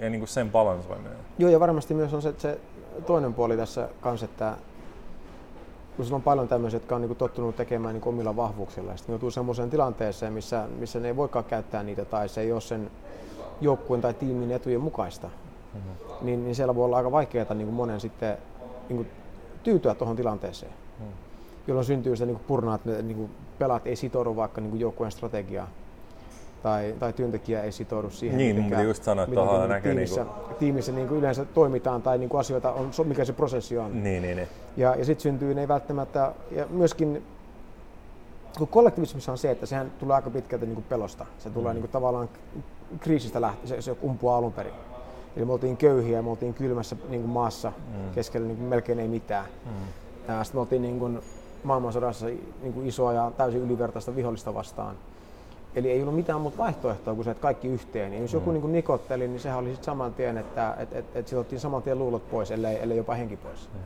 ja 0.00 0.10
niinku 0.10 0.26
sen 0.26 0.50
balansoiminen. 0.50 1.18
Joo, 1.38 1.50
ja 1.50 1.60
varmasti 1.60 1.94
myös 1.94 2.14
on 2.14 2.22
se, 2.22 2.34
se 2.38 2.58
toinen 3.06 3.34
puoli 3.34 3.56
tässä 3.56 3.88
kanssa, 4.00 4.24
että 4.24 4.54
kun 5.96 6.04
sulla 6.04 6.16
on 6.16 6.22
paljon 6.22 6.48
tämmöisiä, 6.48 6.76
jotka 6.76 6.94
on 6.94 7.00
niinku 7.00 7.14
tottunut 7.14 7.56
tekemään 7.56 7.94
niinku 7.94 8.08
omilla 8.08 8.36
vahvuuksilla, 8.36 8.90
ja 8.90 8.96
sitten 8.96 9.12
joutuu 9.12 9.30
semmoiseen 9.30 9.70
tilanteeseen, 9.70 10.32
missä, 10.32 10.66
missä 10.78 11.00
ne 11.00 11.08
ei 11.08 11.16
voikaan 11.16 11.44
käyttää 11.44 11.82
niitä, 11.82 12.04
tai 12.04 12.28
se 12.28 12.40
ei 12.40 12.52
ole 12.52 12.60
sen 12.60 12.90
joukkueen 13.60 14.02
tai 14.02 14.14
tiimin 14.14 14.52
etujen 14.52 14.80
mukaista, 14.80 15.28
Mm-hmm. 15.74 16.26
niin, 16.26 16.44
niin 16.44 16.54
siellä 16.54 16.74
voi 16.74 16.84
olla 16.84 16.96
aika 16.96 17.12
vaikeaa 17.12 17.54
niin 17.54 17.68
monen 17.68 18.00
sitten 18.00 18.38
niin 18.88 19.06
tyytyä 19.62 19.94
tuohon 19.94 20.16
tilanteeseen, 20.16 20.72
Mm. 21.00 21.06
jolloin 21.66 21.84
syntyy 21.84 22.16
sitä 22.16 22.26
niin 22.26 22.38
purnaa, 22.38 22.74
että 22.74 22.90
ne 22.90 23.02
niin 23.02 23.30
pelaat 23.58 23.86
ei 23.86 23.96
sitoudu 23.96 24.36
vaikka 24.36 24.60
niin 24.60 24.80
joukkueen 24.80 25.12
strategiaan, 25.12 25.68
tai, 26.62 26.94
tai 26.98 27.12
työntekijä 27.12 27.62
ei 27.62 27.72
sitoudu 27.72 28.10
siihen, 28.10 28.38
Niin, 28.38 28.56
mitenkä- 28.56 28.82
just 28.82 29.02
sanoa, 29.04 29.26
tuohon 29.26 29.54
niinku 29.54 29.68
näkee 29.72 29.92
tiimissä, 29.92 30.24
niinku- 30.24 30.54
tiimissä 30.58 30.92
niinku 30.92 31.14
yleensä 31.14 31.44
toimitaan 31.44 32.02
tai 32.02 32.18
niinku 32.18 32.36
asioita 32.36 32.72
on, 32.72 32.90
mikä 33.04 33.24
se 33.24 33.32
prosessi 33.32 33.78
on. 33.78 34.02
Niin, 34.02 34.22
niin, 34.22 34.36
niin. 34.36 34.48
Ja, 34.76 34.94
ja 34.96 35.04
sitten 35.04 35.22
syntyy 35.22 35.54
ne 35.54 35.68
välttämättä, 35.68 36.32
ja 36.50 36.66
myöskin 36.70 37.22
kun 38.58 38.68
kollektivismissa 38.68 39.32
on 39.32 39.38
se, 39.38 39.50
että 39.50 39.66
sehän 39.66 39.92
tulee 39.98 40.14
aika 40.16 40.30
pitkälti 40.30 40.66
niinku 40.66 40.84
pelosta. 40.88 41.26
Se 41.38 41.50
tulee 41.50 41.72
Mm. 41.72 41.74
niinku 41.76 41.88
tavallaan 41.88 42.28
kriisistä 43.00 43.40
lähtien, 43.40 43.68
se, 43.68 43.82
se 43.82 43.94
kumpuaa 43.94 44.36
alun 44.38 44.52
perin. 44.52 44.72
Eli 45.36 45.44
me 45.44 45.52
oltiin 45.52 45.76
köyhiä, 45.76 46.22
me 46.22 46.30
oltiin 46.30 46.54
kylmässä 46.54 46.96
niinku 47.08 47.28
maassa, 47.28 47.72
Mm. 47.88 48.10
keskellä 48.14 48.46
niinku 48.46 48.64
melkein 48.64 48.98
ei 48.98 49.08
mitään. 49.08 49.46
Mm. 49.64 49.70
Sitten 50.42 50.56
me 50.56 50.60
oltiin 50.60 50.82
niinku 50.82 51.10
maailmansodassa 51.64 52.26
niinku 52.62 52.80
isoa 52.84 53.12
ja 53.12 53.32
täysin 53.36 53.60
ylivertaista 53.60 54.16
vihollista 54.16 54.54
vastaan. 54.54 54.96
Eli 55.76 55.90
ei 55.90 56.00
ollut 56.00 56.14
mitään 56.14 56.40
muuta 56.40 56.58
vaihtoehtoa 56.58 57.14
kuin 57.14 57.24
se, 57.24 57.30
että 57.30 57.42
kaikki 57.42 57.68
yhteen. 57.68 58.12
Ja 58.12 58.20
jos 58.20 58.32
joku 58.32 58.50
Mm. 58.50 58.52
niinku 58.52 58.68
nikotteli, 58.68 59.28
niin 59.28 59.40
sehän 59.40 59.58
oli 59.58 59.68
sitten 59.68 59.84
saman 59.84 60.14
tien, 60.14 60.38
että 60.38 60.74
et, 60.78 60.92
et, 60.92 61.04
et 61.16 61.28
sit 61.28 61.38
otettiin 61.38 61.60
saman 61.60 61.82
tien 61.82 61.98
luulot 61.98 62.30
pois, 62.30 62.50
ellei, 62.50 62.82
ellei 62.82 62.96
jopa 62.96 63.14
henki 63.14 63.36
pois. 63.36 63.68
Mm. 63.74 63.80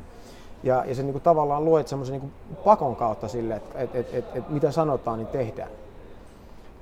Ja, 0.62 0.85
ja 0.85 0.94
se 0.94 1.02
niinku 1.02 1.20
tavallaan 1.20 1.64
luet 1.64 1.88
semmoisen 1.88 2.12
niinku 2.12 2.30
pakon 2.64 2.97
kautta 2.97 3.28
sille, 3.28 3.56
että 3.56 3.78
et, 3.78 3.94
et, 3.94 4.14
et, 4.14 4.25
et 4.35 4.49
mitä 4.49 4.70
sanotaan, 4.70 5.18
niin 5.18 5.26
tehdään. 5.28 5.70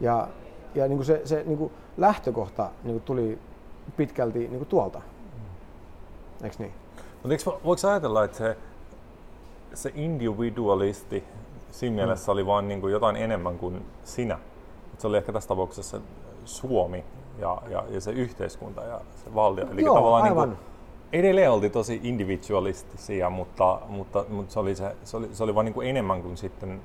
Ja, 0.00 0.28
ja 0.74 0.88
niinku 0.88 1.04
se, 1.04 1.20
se 1.24 1.42
niinku 1.46 1.72
lähtökohta 1.96 2.70
niinku 2.84 3.00
tuli 3.04 3.38
pitkälti 3.96 4.38
niinku 4.38 4.64
tuolta. 4.64 5.02
Eikö 6.42 6.56
niin? 6.58 6.72
Mutta 7.22 7.28
eikö, 7.34 7.44
voiko 7.64 7.88
ajatella, 7.88 8.24
että 8.24 8.38
se, 8.38 8.56
se 9.74 9.92
individualisti 9.94 11.24
siinä 11.70 11.94
mielessä 11.96 12.32
oli 12.32 12.46
vaan 12.46 12.68
niin 12.68 12.80
kuin 12.80 12.92
jotain 12.92 13.16
enemmän 13.16 13.58
kuin 13.58 13.86
sinä? 14.04 14.38
Se 14.98 15.06
oli 15.06 15.16
ehkä 15.16 15.32
tässä 15.32 15.48
tapauksessa 15.48 16.00
Suomi 16.44 17.04
ja, 17.38 17.62
ja, 17.70 17.84
ja 17.90 18.00
se 18.00 18.10
yhteiskunta 18.10 18.82
ja 18.82 19.00
se 19.24 19.34
valtio. 19.34 19.66
Eli 19.72 19.82
Joo, 19.82 19.94
tavallaan 19.94 20.24
aivan. 20.24 20.48
Niin 20.48 20.58
kuin, 20.58 20.68
edelleen 21.12 21.50
oltiin 21.50 21.72
tosi 21.72 22.00
individualistisia, 22.02 23.30
mutta, 23.30 23.80
mutta, 23.88 24.24
mutta 24.28 24.52
se, 24.52 24.60
oli 24.60 24.74
se, 24.74 24.96
se, 25.04 25.16
oli, 25.16 25.28
se 25.32 25.44
oli 25.44 25.54
vaan 25.54 25.64
niin 25.64 25.74
kuin 25.74 25.88
enemmän 25.88 26.22
kuin 26.22 26.36
sitten 26.36 26.80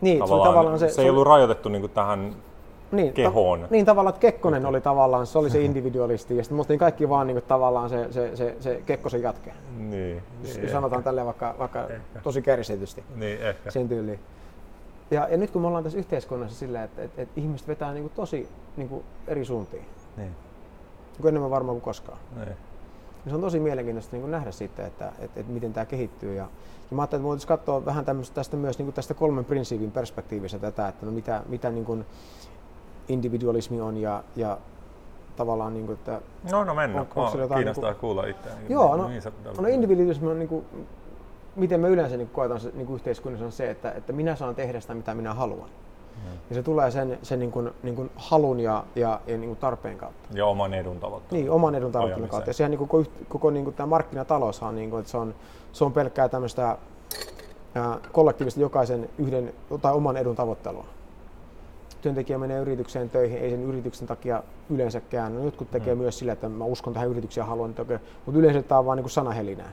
Niin, 0.00 0.16
se, 0.16 0.22
oli 0.22 0.28
tavallaan, 0.28 0.50
tavallaan 0.50 0.78
se, 0.78 0.88
se, 0.88 1.02
ei 1.02 1.10
ollut 1.10 1.26
rajoitettu 1.26 1.68
niin 1.68 1.82
kuin 1.82 1.92
tähän 1.92 2.36
niin, 2.92 3.12
kehoon. 3.12 3.60
Ta, 3.60 3.66
niin 3.70 3.86
tavallaan, 3.86 4.14
että 4.14 4.20
Kekkonen 4.20 4.66
oli 4.66 4.80
tavallaan, 4.80 5.26
se 5.26 5.38
oli 5.38 5.50
se 5.50 5.60
individualisti 5.64 6.36
ja 6.36 6.42
sitten 6.44 6.56
me 6.56 6.60
oltiin 6.60 6.78
kaikki 6.78 7.08
vaan 7.08 7.26
niinku 7.26 7.42
tavallaan 7.48 7.90
se, 7.90 8.12
se, 8.12 8.36
se, 8.36 8.56
se 8.60 8.82
Kekkosen 8.86 9.22
jatke. 9.22 9.52
niin, 9.78 10.22
Jos 10.42 10.56
niin, 10.56 10.70
sanotaan 10.70 11.04
tälleen 11.04 11.26
vaikka, 11.26 11.54
vaikka 11.58 11.80
Ehkä. 11.80 12.20
tosi 12.22 12.42
kärsitysti 12.42 13.04
niin, 13.14 13.42
ehkä. 13.42 13.70
sen 13.70 13.88
tyyliin. 13.88 14.20
Ja, 15.10 15.28
ja 15.30 15.36
nyt 15.36 15.50
kun 15.50 15.62
me 15.62 15.68
ollaan 15.68 15.84
tässä 15.84 15.98
yhteiskunnassa 15.98 16.58
silleen, 16.58 16.84
että, 16.84 17.02
että, 17.02 17.22
että 17.22 17.40
ihmiset 17.40 17.68
vetää 17.68 17.92
niinku 17.92 18.08
tosi 18.08 18.48
niinku 18.76 19.02
eri 19.26 19.44
suuntiin, 19.44 19.84
Niin, 20.16 20.34
niin 21.18 21.28
enemmän 21.28 21.50
varmaan 21.50 21.74
kuin 21.74 21.82
koskaan. 21.84 22.18
niin. 22.36 22.48
Ja 23.24 23.30
se 23.30 23.34
on 23.34 23.40
tosi 23.40 23.60
mielenkiintoista 23.60 24.16
niin 24.16 24.30
nähdä 24.30 24.50
sitten, 24.50 24.86
että, 24.86 25.08
että, 25.18 25.40
että 25.40 25.52
miten 25.52 25.72
tämä 25.72 25.86
kehittyy. 25.86 26.34
Ja, 26.34 26.42
ja 26.90 26.96
mä 26.96 27.02
ajattelin, 27.02 27.20
että 27.20 27.28
voitaisiin 27.28 27.48
katsoa 27.48 27.84
vähän 27.84 28.04
tämmöistä, 28.04 28.34
tästä 28.34 28.56
myös 28.56 28.78
niin 28.78 28.92
tästä 28.92 29.14
kolmen 29.14 29.44
prinsiipin 29.44 29.90
perspektiivistä 29.92 30.58
tätä, 30.58 30.88
että 30.88 31.06
no 31.06 31.12
mitä, 31.12 31.42
mitä 31.48 31.70
niin 31.70 31.84
kuin 31.84 32.06
individualismi 33.08 33.80
on 33.80 33.96
ja, 33.96 34.22
ja 34.36 34.58
tavallaan, 35.36 35.74
niin 35.74 35.86
kuin, 35.86 35.98
että 35.98 36.20
No, 36.52 36.64
no 36.64 36.74
mennään. 36.74 37.06
Sillä 37.32 37.54
kiinnostaa 37.54 37.90
niinku- 37.90 38.00
kuulla 38.00 38.26
itse. 38.26 38.48
Joo, 38.68 38.96
no, 38.96 39.08
Niin 39.08 39.22
sä- 39.22 39.32
no 39.60 39.68
individualismi 39.68 40.30
on 40.30 40.38
niin 40.38 40.48
kuin, 40.48 40.64
miten 41.58 41.80
me 41.80 41.88
yleensä 41.88 42.16
niin 42.16 42.28
koetaan 42.28 42.60
se, 42.60 42.70
niin 42.74 42.86
kuin 42.86 42.94
yhteiskunnassa 42.94 43.46
on 43.46 43.52
se, 43.52 43.70
että, 43.70 43.90
että 43.92 44.12
minä 44.12 44.36
saan 44.36 44.54
tehdä 44.54 44.80
sitä, 44.80 44.94
mitä 44.94 45.14
minä 45.14 45.34
haluan. 45.34 45.68
Mm. 46.16 46.38
Ja 46.50 46.54
se 46.54 46.62
tulee 46.62 46.90
sen, 46.90 47.18
sen 47.22 47.38
niin 47.38 47.50
kuin, 47.52 47.70
niin 47.82 47.96
kuin 47.96 48.10
halun 48.16 48.60
ja, 48.60 48.84
ja, 48.96 49.20
ja 49.26 49.38
niin 49.38 49.48
kuin 49.48 49.58
tarpeen 49.58 49.98
kautta. 49.98 50.28
Ja 50.34 50.46
oman 50.46 50.74
edun 50.74 51.00
tavoittelun. 51.00 51.42
Niin, 51.42 51.50
oman 51.50 51.74
edun 51.74 51.92
tavoittelun 51.92 52.28
kautta. 52.28 52.50
Ja 52.50 52.54
sehän 52.54 52.70
niin 52.70 52.78
koko, 52.78 53.00
yht- 53.02 53.24
koko 53.28 53.50
niin 53.50 53.64
kuin 53.64 53.76
tämä 53.76 53.86
markkinataloushan 53.86 54.68
on, 54.68 54.74
niin 54.76 54.90
kuin, 54.90 55.00
että 55.00 55.10
se 55.10 55.16
on, 55.16 55.34
se 55.72 55.84
on 55.84 55.92
pelkkää 55.92 56.28
tämmöistä 56.28 56.76
ää, 57.74 57.98
kollektiivista 58.12 58.60
jokaisen 58.60 59.08
yhden 59.18 59.52
tai 59.82 59.92
oman 59.92 60.16
edun 60.16 60.36
tavoittelua. 60.36 60.84
Työntekijä 62.02 62.38
menee 62.38 62.60
yritykseen 62.60 63.10
töihin, 63.10 63.38
ei 63.38 63.50
sen 63.50 63.62
yrityksen 63.62 64.08
takia 64.08 64.42
yleensäkään. 64.70 65.34
No, 65.34 65.44
jotkut 65.44 65.70
tekee 65.70 65.94
Mm. 65.94 66.00
myös 66.00 66.18
sillä, 66.18 66.32
että 66.32 66.48
mä 66.48 66.64
uskon 66.64 66.92
tähän 66.94 67.08
yritykseen 67.08 67.42
ja 67.42 67.46
haluan, 67.48 67.74
mutta 68.26 68.38
yleensä 68.38 68.62
tämä 68.62 68.78
on 68.78 68.86
vaan 68.86 68.96
niin 68.96 69.02
kuin 69.04 69.10
sanahelinää. 69.10 69.70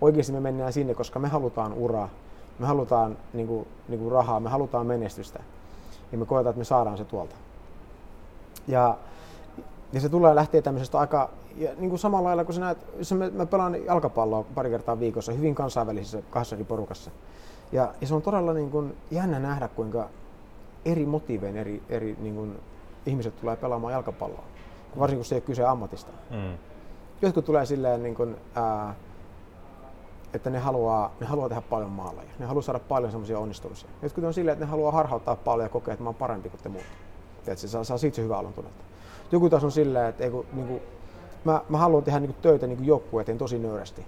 Oikeasti 0.00 0.32
me 0.32 0.40
mennään 0.40 0.72
sinne, 0.72 0.94
koska 0.94 1.18
me 1.18 1.28
halutaan 1.28 1.72
uraa, 1.72 2.08
me 2.58 2.66
halutaan 2.66 3.16
niin 3.32 3.46
kuin, 3.46 3.66
niin 3.88 4.00
kuin 4.00 4.12
rahaa, 4.12 4.40
me 4.40 4.48
halutaan 4.48 4.86
menestystä. 4.86 5.42
Ja 6.12 6.18
me 6.18 6.26
koetaan, 6.26 6.50
että 6.50 6.58
me 6.58 6.64
saadaan 6.64 6.98
se 6.98 7.04
tuolta. 7.04 7.36
Ja, 8.68 8.96
ja 9.92 10.00
se 10.00 10.08
tulee 10.08 10.34
lähteä 10.34 10.62
tämmöisestä 10.62 10.98
aika, 10.98 11.30
ja 11.56 11.70
niin 11.78 11.90
kuin 11.90 11.98
samalla 11.98 12.28
lailla 12.28 12.44
kun 12.44 12.54
sä 12.54 12.60
näet, 12.60 12.78
jos 12.98 13.12
mä, 13.12 13.30
mä 13.30 13.46
pelaan 13.46 13.84
jalkapalloa 13.84 14.44
pari 14.54 14.70
kertaa 14.70 15.00
viikossa 15.00 15.32
hyvin 15.32 15.54
kansainvälisessä 15.54 16.22
kahdessa 16.30 16.56
porukassa. 16.68 17.10
Ja, 17.72 17.94
ja 18.00 18.06
se 18.06 18.14
on 18.14 18.22
todella 18.22 18.52
niin 18.52 18.70
kuin 18.70 18.96
jännä 19.10 19.38
nähdä, 19.38 19.68
kuinka 19.68 20.08
eri 20.84 21.06
motiivein 21.06 21.56
eri, 21.56 21.82
eri 21.88 22.16
niin 22.20 22.34
kuin 22.34 22.60
ihmiset 23.06 23.40
tulee 23.40 23.56
pelaamaan 23.56 23.92
jalkapalloa, 23.92 24.44
varsinkin 24.98 25.18
kun 25.18 25.24
se 25.24 25.34
ei 25.34 25.38
ole 25.38 25.46
kyse 25.46 25.64
ammatista. 25.64 26.12
Mm. 26.30 26.58
Jotkut 27.22 27.44
tulee 27.44 27.66
silleen, 27.66 28.02
niin 28.02 28.14
kuin, 28.14 28.36
ää, 28.54 28.94
että 30.36 30.50
ne 30.50 30.58
haluaa, 30.58 31.12
ne 31.20 31.26
haluaa 31.26 31.48
tehdä 31.48 31.62
paljon 31.62 31.90
maaleja, 31.90 32.30
ne 32.38 32.46
haluaa 32.46 32.62
saada 32.62 32.78
paljon 32.78 33.10
semmoisia 33.10 33.38
onnistumisia. 33.38 33.88
Jotkut 34.02 34.24
on 34.24 34.34
silleen, 34.34 34.52
että 34.52 34.64
ne 34.64 34.70
haluaa 34.70 34.92
harhauttaa 34.92 35.36
paljon 35.36 35.64
ja 35.64 35.68
kokea, 35.68 35.94
että 35.94 36.04
mä 36.04 36.08
oon 36.08 36.14
parempi 36.14 36.48
kuin 36.48 36.60
te 36.62 36.68
muut. 36.68 36.84
Että 37.38 37.60
se 37.60 37.68
saa, 37.68 37.84
saa 37.84 37.98
siitä 37.98 38.16
se 38.16 38.22
hyvä 38.22 38.44
tunnetta. 38.54 38.84
Joku 39.32 39.50
taas 39.50 39.64
on 39.64 39.72
silleen, 39.72 40.08
että 40.08 40.24
ei, 40.24 40.30
kun, 40.30 40.46
niin 40.52 40.66
kuin, 40.66 40.82
mä, 41.44 41.60
mä 41.68 41.78
haluan 41.78 42.04
tehdä 42.04 42.20
niin 42.20 42.32
kuin, 42.32 42.42
töitä 42.42 42.66
niin 42.66 42.86
joukkueeteen 42.86 43.38
tosi 43.38 43.58
nöyrästi. 43.58 44.06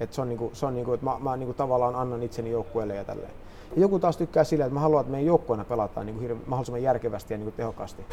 Että 0.00 0.16
se 0.16 0.20
on, 0.20 0.28
niin 0.28 0.38
kuin, 0.38 0.56
se 0.56 0.66
on 0.66 0.74
niin 0.74 0.84
kuin, 0.84 0.94
että 0.94 1.06
mä, 1.06 1.16
mä 1.20 1.36
niin 1.36 1.46
kuin, 1.46 1.56
tavallaan 1.56 1.96
annan 1.96 2.22
itseni 2.22 2.50
joukkueelle 2.50 2.94
ja 2.94 3.04
tälleen. 3.04 3.32
Ja 3.76 3.80
joku 3.80 3.98
taas 3.98 4.16
tykkää 4.16 4.44
sillä, 4.44 4.64
että 4.64 4.74
mä 4.74 4.80
haluan, 4.80 5.00
että 5.00 5.10
meidän 5.10 5.26
joukkueena 5.26 5.64
pelataan 5.64 6.06
niin 6.06 6.14
kuin 6.14 6.22
hirve, 6.22 6.40
mahdollisimman 6.46 6.82
järkevästi 6.82 7.34
ja 7.34 7.38
niin 7.38 7.44
kuin 7.44 7.54
tehokkaasti. 7.54 8.04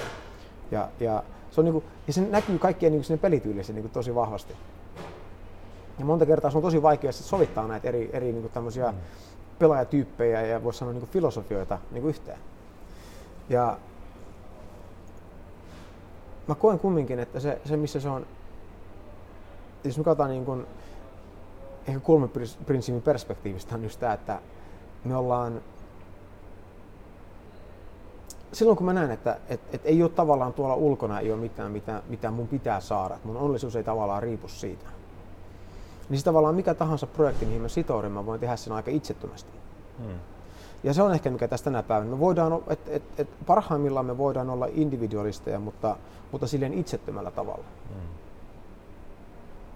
Ja, 0.72 0.90
ja, 1.00 1.24
se 1.52 1.62
on 1.62 1.66
niin 1.66 1.74
kuin, 1.74 1.86
ja 2.08 2.14
se 2.14 2.22
näkyy 2.22 2.60
kaikkien 2.60 2.92
niin 2.92 3.04
kuin 3.08 3.20
pelityylissä 3.20 3.74
niin 3.74 3.84
kuin 3.84 3.92
tosi 3.92 4.16
vahvasti. 4.16 4.54
Ja 6.02 6.06
monta 6.06 6.26
kertaa 6.26 6.52
se 6.52 6.58
on 6.58 6.64
tosi 6.64 6.82
vaikea 6.82 7.12
sovittaa 7.12 7.68
näitä 7.68 7.88
eri, 7.88 8.10
eri 8.14 8.32
niin 8.32 8.42
kuin 8.42 8.52
tämmöisiä 8.52 8.92
mm. 8.92 8.98
pelaajatyyppejä 9.60 10.42
ja 10.42 10.64
voisi 10.64 10.80
sanoa 10.80 10.94
niin 10.94 11.02
kuin 11.02 11.10
filosofioita 11.10 11.80
niin 11.92 12.02
kuin 12.02 12.10
yhteen. 12.10 12.40
Ja 13.50 13.78
mä 16.48 16.56
koen 16.56 16.80
kumminkin, 16.80 17.20
että 17.20 17.40
se, 17.40 17.62
se 17.66 17.78
missä 17.78 18.00
se 18.00 18.10
on, 18.10 18.26
jos 19.84 19.98
me 19.98 20.04
katsotaan 20.04 20.30
niin 20.30 20.46
kuin, 20.46 20.66
ehkä 21.88 22.00
kolme 22.00 22.30
prinsiipin 22.66 23.02
perspektiivistä 23.02 23.76
on 23.76 23.84
just 23.84 24.00
tämä, 24.00 24.14
että 24.14 24.40
me 25.04 25.16
ollaan 25.16 25.62
silloin 28.52 28.78
kun 28.78 28.86
mä 28.86 28.94
näen, 28.94 29.12
että 29.12 29.38
et, 29.50 29.62
et 29.74 29.82
ei 29.86 30.04
ole 30.04 30.10
tavallaan 30.10 30.54
tuolla 30.54 30.76
ulkona 30.76 31.20
ei 31.20 31.32
ole 31.32 31.42
mitään, 31.42 31.72
mitä, 31.72 32.02
mitä 32.10 32.32
mun 32.32 32.48
pitää 32.48 32.80
saada, 32.80 33.18
mun 33.24 33.38
onnellisuus 33.38 33.76
ei 33.76 33.84
tavallaan 33.84 34.24
riipu 34.24 34.48
siitä, 34.48 35.01
niin 36.12 36.20
se 36.20 36.26
tavallaan 36.26 36.56
mikä 36.56 36.74
tahansa 36.74 37.08
projekti, 37.08 37.46
mihin 37.46 37.62
mä 37.62 37.68
sitoudun, 37.68 38.12
mä 38.12 38.26
voin 38.26 38.40
tehdä 38.40 38.56
sen 38.56 38.74
aika 38.74 38.92
itsettömästi. 38.92 39.52
Hmm. 39.98 40.20
Ja 40.84 40.94
se 40.94 41.04
on 41.04 41.14
ehkä 41.14 41.30
mikä 41.30 41.48
tästä 41.48 41.64
tänä 41.66 41.84
päivänä. 41.84 42.12
Me 42.12 42.20
voidaan, 42.20 42.64
et, 42.68 42.80
et, 42.88 43.04
et 43.18 43.28
parhaimmillaan 43.46 44.06
me 44.06 44.18
voidaan 44.18 44.50
olla 44.50 44.68
individualisteja, 44.74 45.60
mutta, 45.60 45.96
mutta 46.32 46.48
silleen 46.48 46.74
itsettömällä 46.74 47.32
tavalla. 47.32 47.66
Hmm. 47.90 48.02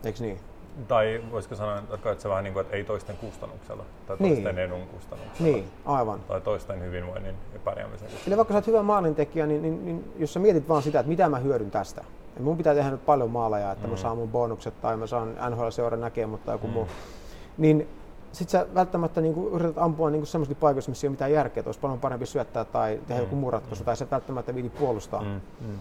Eikö 0.03 0.19
niin? 0.19 0.39
Tai 0.87 1.21
voisiko 1.31 1.55
sanoa, 1.55 1.77
että 1.77 2.15
se 2.17 2.29
vähän 2.29 2.43
niin 2.43 2.53
kuin, 2.53 2.61
että 2.61 2.75
ei 2.75 2.83
toisten 2.83 3.17
kustannuksella 3.17 3.83
tai 4.07 4.17
niin. 4.19 4.33
toisten 4.33 4.55
niin. 4.55 4.65
edun 4.65 4.87
kustannuksella. 4.87 5.51
Niin, 5.51 5.65
aivan. 5.85 6.19
Tai 6.27 6.41
toisten 6.41 6.81
hyvinvoinnin 6.81 7.35
ja 7.53 7.59
pärjäämisen 7.59 8.09
Eli 8.27 8.37
vaikka 8.37 8.53
sä 8.53 8.57
oot 8.57 8.67
hyvä 8.67 8.83
maalintekijä, 8.83 9.47
niin, 9.47 9.61
niin, 9.61 9.85
niin, 9.85 10.13
jos 10.17 10.33
sä 10.33 10.39
mietit 10.39 10.69
vaan 10.69 10.83
sitä, 10.83 10.99
että 10.99 11.09
mitä 11.09 11.29
mä 11.29 11.39
hyödyn 11.39 11.71
tästä. 11.71 12.03
Ja 12.35 12.43
mun 12.43 12.57
pitää 12.57 12.75
tehdä 12.75 12.91
nyt 12.91 13.05
paljon 13.05 13.31
maaleja, 13.31 13.71
että 13.71 13.87
mm. 13.87 13.91
mä 13.91 13.97
saan 13.97 14.17
mun 14.17 14.29
bonukset 14.29 14.81
tai 14.81 14.97
mä 14.97 15.07
saan 15.07 15.35
NHL-seura 15.49 15.97
näkee, 15.97 16.25
mutta 16.25 16.51
joku 16.51 16.67
mm. 16.67 16.73
muu. 16.73 16.87
Niin 17.57 17.87
sit 18.31 18.49
sä 18.49 18.65
välttämättä 18.75 19.21
niinku 19.21 19.49
yrität 19.49 19.77
ampua 19.77 20.09
niinku 20.09 20.25
semmoisissa 20.25 20.59
paikoissa, 20.59 20.91
missä 20.91 21.07
ei 21.07 21.09
ole 21.09 21.13
mitään 21.13 21.31
järkeä, 21.31 21.61
että 21.61 21.67
olisi 21.67 21.79
paljon 21.79 21.99
parempi 21.99 22.25
syöttää 22.25 22.65
tai 22.65 22.99
tehdä 23.07 23.21
mm. 23.21 23.25
joku 23.25 23.35
muu 23.35 23.51
ratkaisu, 23.51 23.83
mm. 23.83 23.85
tai 23.85 23.97
sä 23.97 24.07
välttämättä 24.11 24.55
viiti 24.55 24.69
puolustaa. 24.69 25.21
Mm. 25.21 25.41
Mm. 25.61 25.79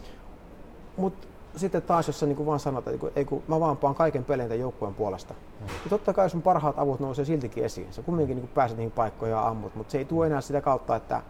Mutta 0.96 1.26
sitten 1.56 1.82
taas, 1.82 2.06
jos 2.06 2.20
sä 2.20 2.26
niin 2.26 2.46
vaan 2.46 2.60
sanot, 2.60 2.88
että 2.88 3.06
ei, 3.16 3.24
kun 3.24 3.42
mä 3.48 3.60
vaan 3.60 3.76
paan 3.76 3.94
kaiken 3.94 4.24
pelin 4.24 4.48
tämän 4.48 4.60
joukkueen 4.60 4.94
puolesta. 4.94 5.34
Mm. 5.34 5.66
Ja 5.66 5.90
totta 5.90 6.12
kai 6.12 6.30
sun 6.30 6.42
parhaat 6.42 6.78
avut 6.78 7.00
nousee 7.00 7.24
siltikin 7.24 7.64
esiin. 7.64 7.92
Sä 7.92 8.02
kumminkin 8.02 8.36
niin 8.36 8.48
pääset 8.48 8.76
niihin 8.76 8.92
paikkoihin 8.92 9.32
ja 9.32 9.48
ammut, 9.48 9.74
mutta 9.74 9.92
se 9.92 9.98
ei 9.98 10.04
tule 10.04 10.26
enää 10.26 10.40
sitä 10.40 10.60
kautta, 10.60 10.96
että 10.96 11.22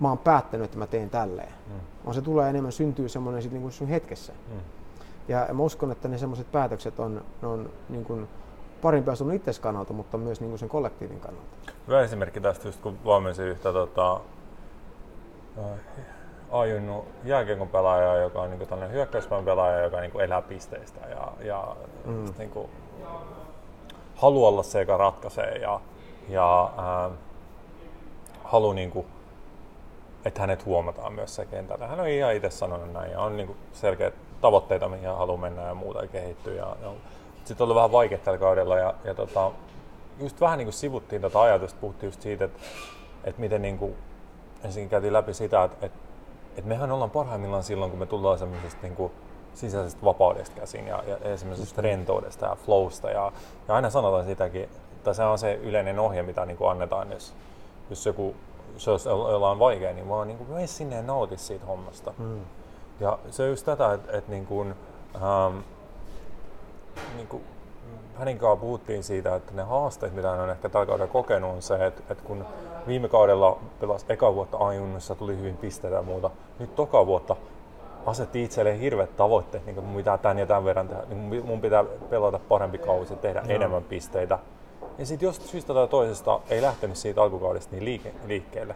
mä 0.00 0.08
oon 0.08 0.18
päättänyt, 0.18 0.64
että 0.64 0.78
mä 0.78 0.86
teen 0.86 1.10
tälleen. 1.10 1.52
Mm. 1.66 1.80
Vaan 2.04 2.14
se 2.14 2.22
tulee 2.22 2.50
enemmän, 2.50 2.72
syntyy 2.72 3.08
semmoinen 3.08 3.42
sit 3.42 3.52
niin 3.52 3.72
sun 3.72 3.88
hetkessä. 3.88 4.32
Mm. 4.32 4.60
Ja 5.28 5.48
mä 5.52 5.62
uskon, 5.62 5.92
että 5.92 6.08
ne 6.08 6.18
semmoiset 6.18 6.52
päätökset 6.52 7.00
on, 7.00 7.24
ne 7.42 7.48
on 7.48 7.70
niin 7.88 8.04
kuin 8.04 8.28
parempia 8.82 9.14
sun 9.14 9.32
itses 9.32 9.58
kannalta, 9.58 9.92
mutta 9.92 10.18
myös 10.18 10.40
niin 10.40 10.50
kuin 10.50 10.58
sen 10.58 10.68
kollektiivin 10.68 11.20
kannalta. 11.20 11.72
Hyvä 11.86 12.02
esimerkki 12.02 12.40
tästä, 12.40 12.68
just 12.68 12.80
kun 12.80 12.98
valmensin 13.04 13.46
yhtä 13.46 13.72
tota, 13.72 14.20
ajunnut 16.50 17.04
jääkiekon 17.24 17.68
pelaaja, 17.68 18.16
joka 18.16 18.42
on 18.42 18.50
niin 18.50 18.68
tällainen 18.68 18.96
hyökkäyspään 18.96 19.44
pelaaja, 19.44 19.84
joka 19.84 20.00
niin 20.00 20.20
elää 20.20 20.42
pisteistä 20.42 21.00
ja, 21.08 21.32
ja 21.40 21.76
mm. 22.04 22.34
niin 22.38 22.50
kuin, 22.50 22.70
haluaa 24.14 24.48
olla 24.48 24.62
se, 24.62 24.80
joka 24.80 24.96
ratkaisee 24.96 25.58
ja, 25.58 25.80
ja 26.28 26.72
ää, 26.76 27.10
haluaa, 28.44 28.74
niin 28.74 28.90
kuin, 28.90 29.06
että 30.24 30.40
hänet 30.40 30.64
huomataan 30.64 31.12
myös 31.12 31.34
se 31.34 31.46
kentällä. 31.46 31.86
Hän 31.86 32.00
on 32.00 32.08
ihan 32.08 32.34
itse 32.34 32.50
sanonut 32.50 32.92
näin 32.92 33.10
ja 33.10 33.20
on 33.20 33.36
niin 33.36 33.56
selkeät 33.72 34.14
tavoitteita, 34.40 34.88
mihin 34.88 35.06
hän 35.06 35.16
haluaa 35.16 35.38
mennä 35.38 35.62
ja 35.62 35.74
muuta 35.74 36.02
ja 36.02 36.08
kehittyä. 36.08 36.54
Ja, 36.54 36.76
ja 36.82 36.92
sitten 37.44 37.64
oli 37.64 37.74
vähän 37.74 37.92
vaikea 37.92 38.18
tällä 38.18 38.38
kaudella 38.38 38.78
ja, 38.78 38.94
ja 39.04 39.14
tota, 39.14 39.50
just 40.20 40.40
vähän 40.40 40.58
niin 40.58 40.66
kuin 40.66 40.74
sivuttiin 40.74 41.22
tätä 41.22 41.40
ajatusta, 41.40 41.78
puhuttiin 41.80 42.08
just 42.08 42.22
siitä, 42.22 42.44
että, 42.44 42.60
että 43.24 43.40
miten 43.40 43.62
niin 43.62 43.78
kuin, 43.78 43.94
ensinnäkin 44.64 44.90
käytiin 44.90 45.12
läpi 45.12 45.34
sitä, 45.34 45.64
että, 45.64 45.86
että 45.86 45.98
et 46.56 46.64
mehän 46.64 46.92
ollaan 46.92 47.10
parhaimmillaan 47.10 47.62
silloin, 47.62 47.90
kun 47.90 48.00
me 48.00 48.06
tullaan 48.06 48.38
semmoisesta 48.38 48.78
niin 48.82 48.96
kuin 48.96 49.12
sisäisestä 49.54 50.04
vapaudesta 50.04 50.60
käsin 50.60 50.86
ja, 50.86 51.02
ja 51.06 51.16
esimerkiksi 51.16 51.74
rentoudesta 51.82 52.46
ja 52.46 52.56
flowsta. 52.56 53.10
Ja, 53.10 53.32
ja 53.68 53.74
aina 53.74 53.90
sanotaan 53.90 54.24
sitäkin, 54.24 54.62
että 54.96 55.14
se 55.14 55.24
on 55.24 55.38
se 55.38 55.54
yleinen 55.54 55.98
ohje, 55.98 56.22
mitä 56.22 56.46
niin 56.46 56.56
kuin 56.56 56.70
annetaan, 56.70 57.12
jos, 57.12 57.34
jos 57.90 58.06
joku 58.06 58.34
se 58.76 58.90
olisi 58.90 59.08
jollain 59.08 59.58
vaikea, 59.58 59.92
niin 59.92 60.08
vaan 60.08 60.28
niin 60.28 60.38
kuin, 60.38 60.50
mene 60.50 60.66
sinne 60.66 60.96
ja 60.96 61.02
nauti 61.02 61.36
siitä 61.36 61.66
hommasta. 61.66 62.14
Mm. 62.18 62.40
Ja 63.00 63.18
se 63.30 63.42
on 63.42 63.48
just 63.48 63.66
tätä, 63.66 63.92
että, 63.92 64.18
että 64.18 64.30
niin 64.30 64.46
kuin, 64.46 64.74
ähm, 65.14 65.58
niin 67.16 67.28
kuin 67.28 67.44
hänen 68.14 68.38
kanssaan 68.38 68.58
puhuttiin 68.58 69.04
siitä, 69.04 69.34
että 69.34 69.52
ne 69.54 69.62
haasteet, 69.62 70.14
mitä 70.14 70.30
hän 70.30 70.40
on 70.40 70.50
ehkä 70.50 70.68
tällä 70.68 70.86
kaudella 70.86 71.12
kokenut, 71.12 71.54
on 71.54 71.62
se, 71.62 71.86
että, 71.86 72.02
että 72.10 72.24
kun 72.24 72.44
viime 72.86 73.08
kaudella 73.08 73.58
pelasi 73.80 74.06
eka 74.08 74.34
vuotta 74.34 74.58
ajunnossa, 74.58 75.14
tuli 75.14 75.36
hyvin 75.36 75.56
pisteitä 75.56 75.96
ja 75.96 76.02
muuta, 76.02 76.30
nyt 76.58 76.74
toka 76.74 77.06
vuotta 77.06 77.36
asetti 78.06 78.42
itselleen 78.42 78.78
hirveät 78.78 79.16
tavoitteet, 79.16 79.66
niin 79.66 79.74
kuin 79.74 79.86
mun 79.86 79.96
pitää 79.96 80.18
tämän 80.18 80.38
ja 80.38 80.46
tämän 80.46 80.64
verran 80.64 80.88
tehdä, 80.88 81.02
niin 81.08 81.46
mun 81.46 81.60
pitää 81.60 81.84
pelata 82.10 82.40
parempi 82.48 82.78
kausi, 82.78 83.16
tehdä 83.16 83.40
no. 83.40 83.46
enemmän 83.48 83.84
pisteitä. 83.84 84.38
Ja 84.98 85.06
sitten 85.06 85.26
jos 85.26 85.36
syystä 85.36 85.74
tai 85.74 85.88
toisesta 85.88 86.40
ei 86.50 86.62
lähtenyt 86.62 86.96
siitä 86.96 87.22
alkukaudesta 87.22 87.76
niin 87.76 87.84
liike, 87.84 88.12
liikkeelle 88.26 88.74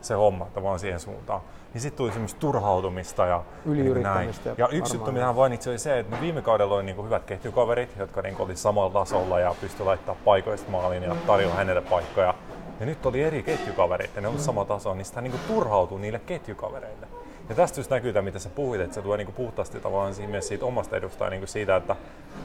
se 0.00 0.14
homma, 0.14 0.46
vaan 0.62 0.78
siihen 0.78 1.00
suuntaan 1.00 1.40
niin 1.74 1.80
sitten 1.80 1.98
tuli 1.98 2.12
semmoista 2.12 2.40
turhautumista 2.40 3.26
ja 3.26 3.42
niin 3.64 4.02
näin. 4.02 4.30
Ja 4.58 4.68
yksi 4.68 4.96
juttu, 4.96 5.12
mitä 5.12 5.26
hän 5.26 5.34
mainitsi, 5.34 5.70
oli 5.70 5.78
se, 5.78 5.98
että 5.98 6.20
viime 6.20 6.42
kaudella 6.42 6.74
oli 6.74 6.82
niinku 6.82 7.02
hyvät 7.02 7.24
ketjukaverit, 7.24 7.96
jotka 7.98 8.22
niinku 8.22 8.42
oli 8.42 8.56
samalla 8.56 8.90
tasolla 8.90 9.40
ja 9.40 9.54
pystyi 9.60 9.86
laittamaan 9.86 10.24
paikoista 10.24 10.70
maalin 10.70 11.02
ja 11.02 11.16
tarjoamaan 11.26 11.58
hänelle 11.58 11.80
paikkoja. 11.80 12.34
Ja 12.80 12.86
nyt 12.86 13.06
oli 13.06 13.22
eri 13.22 13.42
ketjukaverit 13.42 14.10
ja 14.14 14.20
ne 14.20 14.28
olivat 14.28 14.42
sama 14.42 14.64
taso, 14.64 14.94
niin 14.94 15.04
sitä 15.04 15.20
niinku 15.20 15.38
turhautui 15.48 16.00
niille 16.00 16.18
ketjukavereille. 16.18 17.06
Ja 17.48 17.54
tästä 17.54 17.80
just 17.80 17.90
näkyy, 17.90 18.22
mitä 18.22 18.38
sä 18.38 18.48
puhuit, 18.48 18.80
että 18.80 18.94
se 18.94 19.02
tulee 19.02 19.18
niinku 19.18 19.32
puhtaasti 19.32 19.80
tavallaan 19.80 20.14
siinä 20.14 20.40
siitä 20.40 20.66
omasta 20.66 20.96
edusta 20.96 21.24
ja 21.24 21.30
niinku 21.30 21.46
siitä, 21.46 21.76
että 21.76 21.96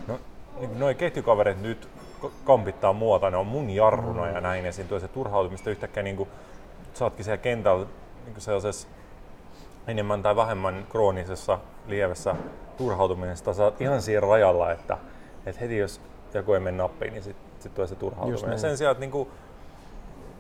no, 0.08 0.20
niin 0.60 0.80
noi 0.80 0.96
ketjukaverit 0.96 1.62
nyt 1.62 1.90
kampittaa 2.44 2.94
muuta, 2.94 3.30
ne 3.30 3.38
on 3.38 3.48
mun 3.48 3.70
jarruna 3.70 4.26
mm. 4.26 4.34
ja 4.36 4.42
näin, 4.42 4.66
ja 4.66 4.72
siinä 4.72 4.88
tulee 4.88 5.00
se 5.00 5.08
turhautumista 5.08 5.70
yhtäkkiä 5.70 6.04
niinku, 6.04 6.28
sä 6.94 7.06
ootkin 7.06 7.26
siellä 7.26 7.38
kentällä 7.38 7.86
niin 8.26 8.42
sellaisessa 8.42 8.88
enemmän 9.88 10.24
tai 10.24 10.36
vähemmän 10.36 10.86
kroonisessa 10.90 11.60
lievessä 11.88 12.36
turhautumisessa 12.78 13.54
sä 13.54 13.64
oot 13.64 13.82
ihan 13.82 14.02
siinä 14.02 14.20
rajalla, 14.20 14.72
että, 14.72 14.98
että 15.46 15.62
heti 15.62 15.78
jos 15.78 16.02
joku 16.34 16.54
ei 16.54 16.60
mene 16.60 16.78
nappiin, 16.78 17.14
niin 17.14 17.24
sitten 17.24 17.46
sit 17.60 17.74
tulee 17.74 17.88
se 17.88 17.96
turhautuminen. 17.96 18.50
Niin. 18.50 18.60
Sen 18.60 18.78
sijaan, 18.78 18.92
että 18.92 19.00
niinku, 19.00 19.28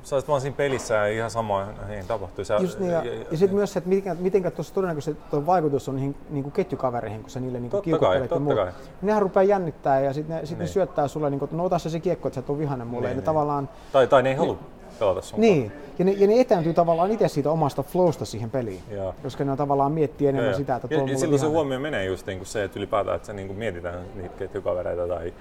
sä 0.05 0.15
olisit 0.15 0.29
vaan 0.29 0.41
siinä 0.41 0.57
pelissä 0.57 0.93
ja 0.93 1.07
ihan 1.07 1.31
sama 1.31 1.67
niin 1.87 2.07
tapahtuu. 2.07 2.45
Sä, 2.45 2.55
Just 2.55 2.79
niin, 2.79 2.91
ja, 2.91 3.03
ja, 3.03 3.13
ja, 3.13 3.25
ja 3.31 3.37
sitten 3.37 3.55
myös 3.55 3.73
se, 3.73 3.77
että 3.79 3.89
miten, 3.89 4.17
miten 4.19 4.51
tuossa 4.51 4.73
todennäköisesti 4.73 5.21
tuo 5.31 5.45
vaikutus 5.45 5.89
on 5.89 5.95
niihin 5.95 6.15
niin 6.29 6.43
kuin 6.43 6.53
ketjukavereihin, 6.53 7.21
kun 7.21 7.29
sä 7.29 7.39
niille 7.39 7.59
niin 7.59 7.71
kiukuttelet 7.83 8.31
ja 8.31 8.39
muuta. 8.39 8.67
Nehän 9.01 9.21
rupeaa 9.21 9.43
jännittää 9.43 9.99
ja 9.99 10.13
sitten 10.13 10.35
ne, 10.35 10.45
sit 10.45 10.57
niin. 10.57 10.63
ne 10.63 10.67
syöttää 10.67 11.07
sulle, 11.07 11.29
niin 11.29 11.39
kuin, 11.39 11.49
no 11.51 11.65
ota 11.65 11.79
se, 11.79 11.89
se 11.89 11.99
kiekko, 11.99 12.27
että 12.27 12.35
sä 12.35 12.41
tuu 12.41 12.57
vihanen 12.57 12.87
mulle. 12.87 13.01
Niin, 13.01 13.09
ja 13.09 13.15
ne 13.15 13.19
niin. 13.19 13.25
tavallaan, 13.25 13.69
tai, 13.91 14.07
tai 14.07 14.23
ne 14.23 14.29
ei 14.29 14.35
halua 14.35 14.57
pelata 14.99 15.21
sun 15.21 15.41
Niin, 15.41 15.71
ja 15.99 16.05
ne, 16.05 16.11
ja 16.11 16.27
ne 16.27 16.41
etääntyy 16.41 16.73
tavallaan 16.73 17.11
itse 17.11 17.27
siitä 17.27 17.51
omasta 17.51 17.83
flowsta 17.83 18.25
siihen 18.25 18.49
peliin, 18.49 18.83
ja. 18.91 19.13
koska 19.23 19.43
ne 19.43 19.55
tavallaan 19.55 19.91
miettii 19.91 20.27
enemmän 20.27 20.51
ja, 20.51 20.57
sitä, 20.57 20.75
että 20.75 20.87
tuo 20.87 20.97
ja, 20.97 21.11
ja 21.11 21.17
silloin 21.17 21.39
se 21.39 21.47
huomio 21.47 21.79
menee 21.79 22.05
just 22.05 22.27
niin 22.27 22.37
kuin 22.37 22.47
se, 22.47 22.63
että 22.63 22.79
ylipäätään, 22.79 23.15
että 23.15 23.25
se 23.25 23.33
niin 23.33 23.47
kuin 23.47 23.59
mietitään 23.59 23.99
niitä 24.15 24.35
ketjukavereita 24.37 25.07
tai 25.07 25.33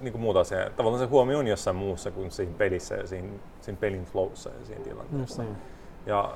niin 0.00 0.12
kuin 0.12 0.22
muuta 0.22 0.40
asiaa. 0.40 0.70
Tavallaan 0.70 1.04
se 1.04 1.10
huomio 1.10 1.38
on 1.38 1.46
jossain 1.46 1.76
muussa 1.76 2.10
kuin 2.10 2.30
siinä 2.30 2.52
pelissä 2.58 2.94
ja 2.94 3.06
siinä, 3.06 3.28
siinä 3.60 3.78
pelin 3.80 4.04
flowssa 4.04 4.50
ja 4.50 4.66
siinä 4.66 4.84
tilanteessa. 4.84 5.42
Just 5.42 5.52
niin. 5.52 5.56
Ja, 6.06 6.34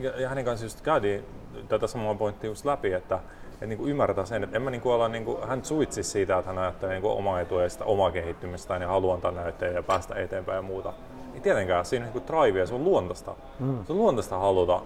ja, 0.00 0.20
ja 0.20 0.28
hänen 0.28 0.44
kanssa 0.44 0.66
just 0.66 0.80
käytiin 0.80 1.24
tätä 1.68 1.86
samaa 1.86 2.14
pointtia 2.14 2.50
just 2.50 2.64
läpi, 2.64 2.92
että, 2.92 3.18
että 3.52 3.66
niin 3.66 3.78
kuin 3.78 3.90
ymmärtää 3.90 4.24
sen, 4.24 4.44
että 4.44 4.56
en 4.56 4.62
mä 4.62 4.70
niin 4.70 4.80
kuin 4.80 4.92
olla, 4.92 5.08
niin 5.08 5.24
kuin, 5.24 5.48
hän 5.48 5.64
suitsi 5.64 6.02
siitä, 6.02 6.38
että 6.38 6.50
hän 6.50 6.58
ajattelee 6.58 6.94
niin 6.94 7.02
kuin 7.02 7.14
omaa 7.18 7.40
etua 7.40 7.62
ja 7.62 7.68
sitä 7.68 7.84
omaa 7.84 8.10
kehittymistä 8.10 8.76
ja 8.76 8.88
haluaa 8.88 9.14
antaa 9.14 9.30
näytteen 9.30 9.74
ja 9.74 9.82
päästä 9.82 10.14
eteenpäin 10.14 10.56
ja 10.56 10.62
muuta. 10.62 10.92
Ei 11.34 11.40
tietenkään, 11.40 11.84
siinä 11.84 12.06
on 12.06 12.12
niin 12.12 12.26
drive 12.26 12.58
ja 12.58 12.66
se 12.66 12.74
on 12.74 12.84
luontaista. 12.84 13.34
Mm. 13.60 13.84
Se 13.84 13.92
on 13.92 13.98
luontaista 13.98 14.38
haluta 14.38 14.82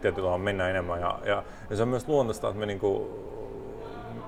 tietyllä 0.00 0.38
mennä 0.38 0.68
enemmän 0.68 1.00
ja, 1.00 1.18
ja, 1.24 1.42
ja, 1.70 1.76
se 1.76 1.82
on 1.82 1.88
myös 1.88 2.08
luontaista, 2.08 2.48
että 2.48 2.60
me 2.60 2.66
niin 2.66 2.80
kuin 2.80 3.08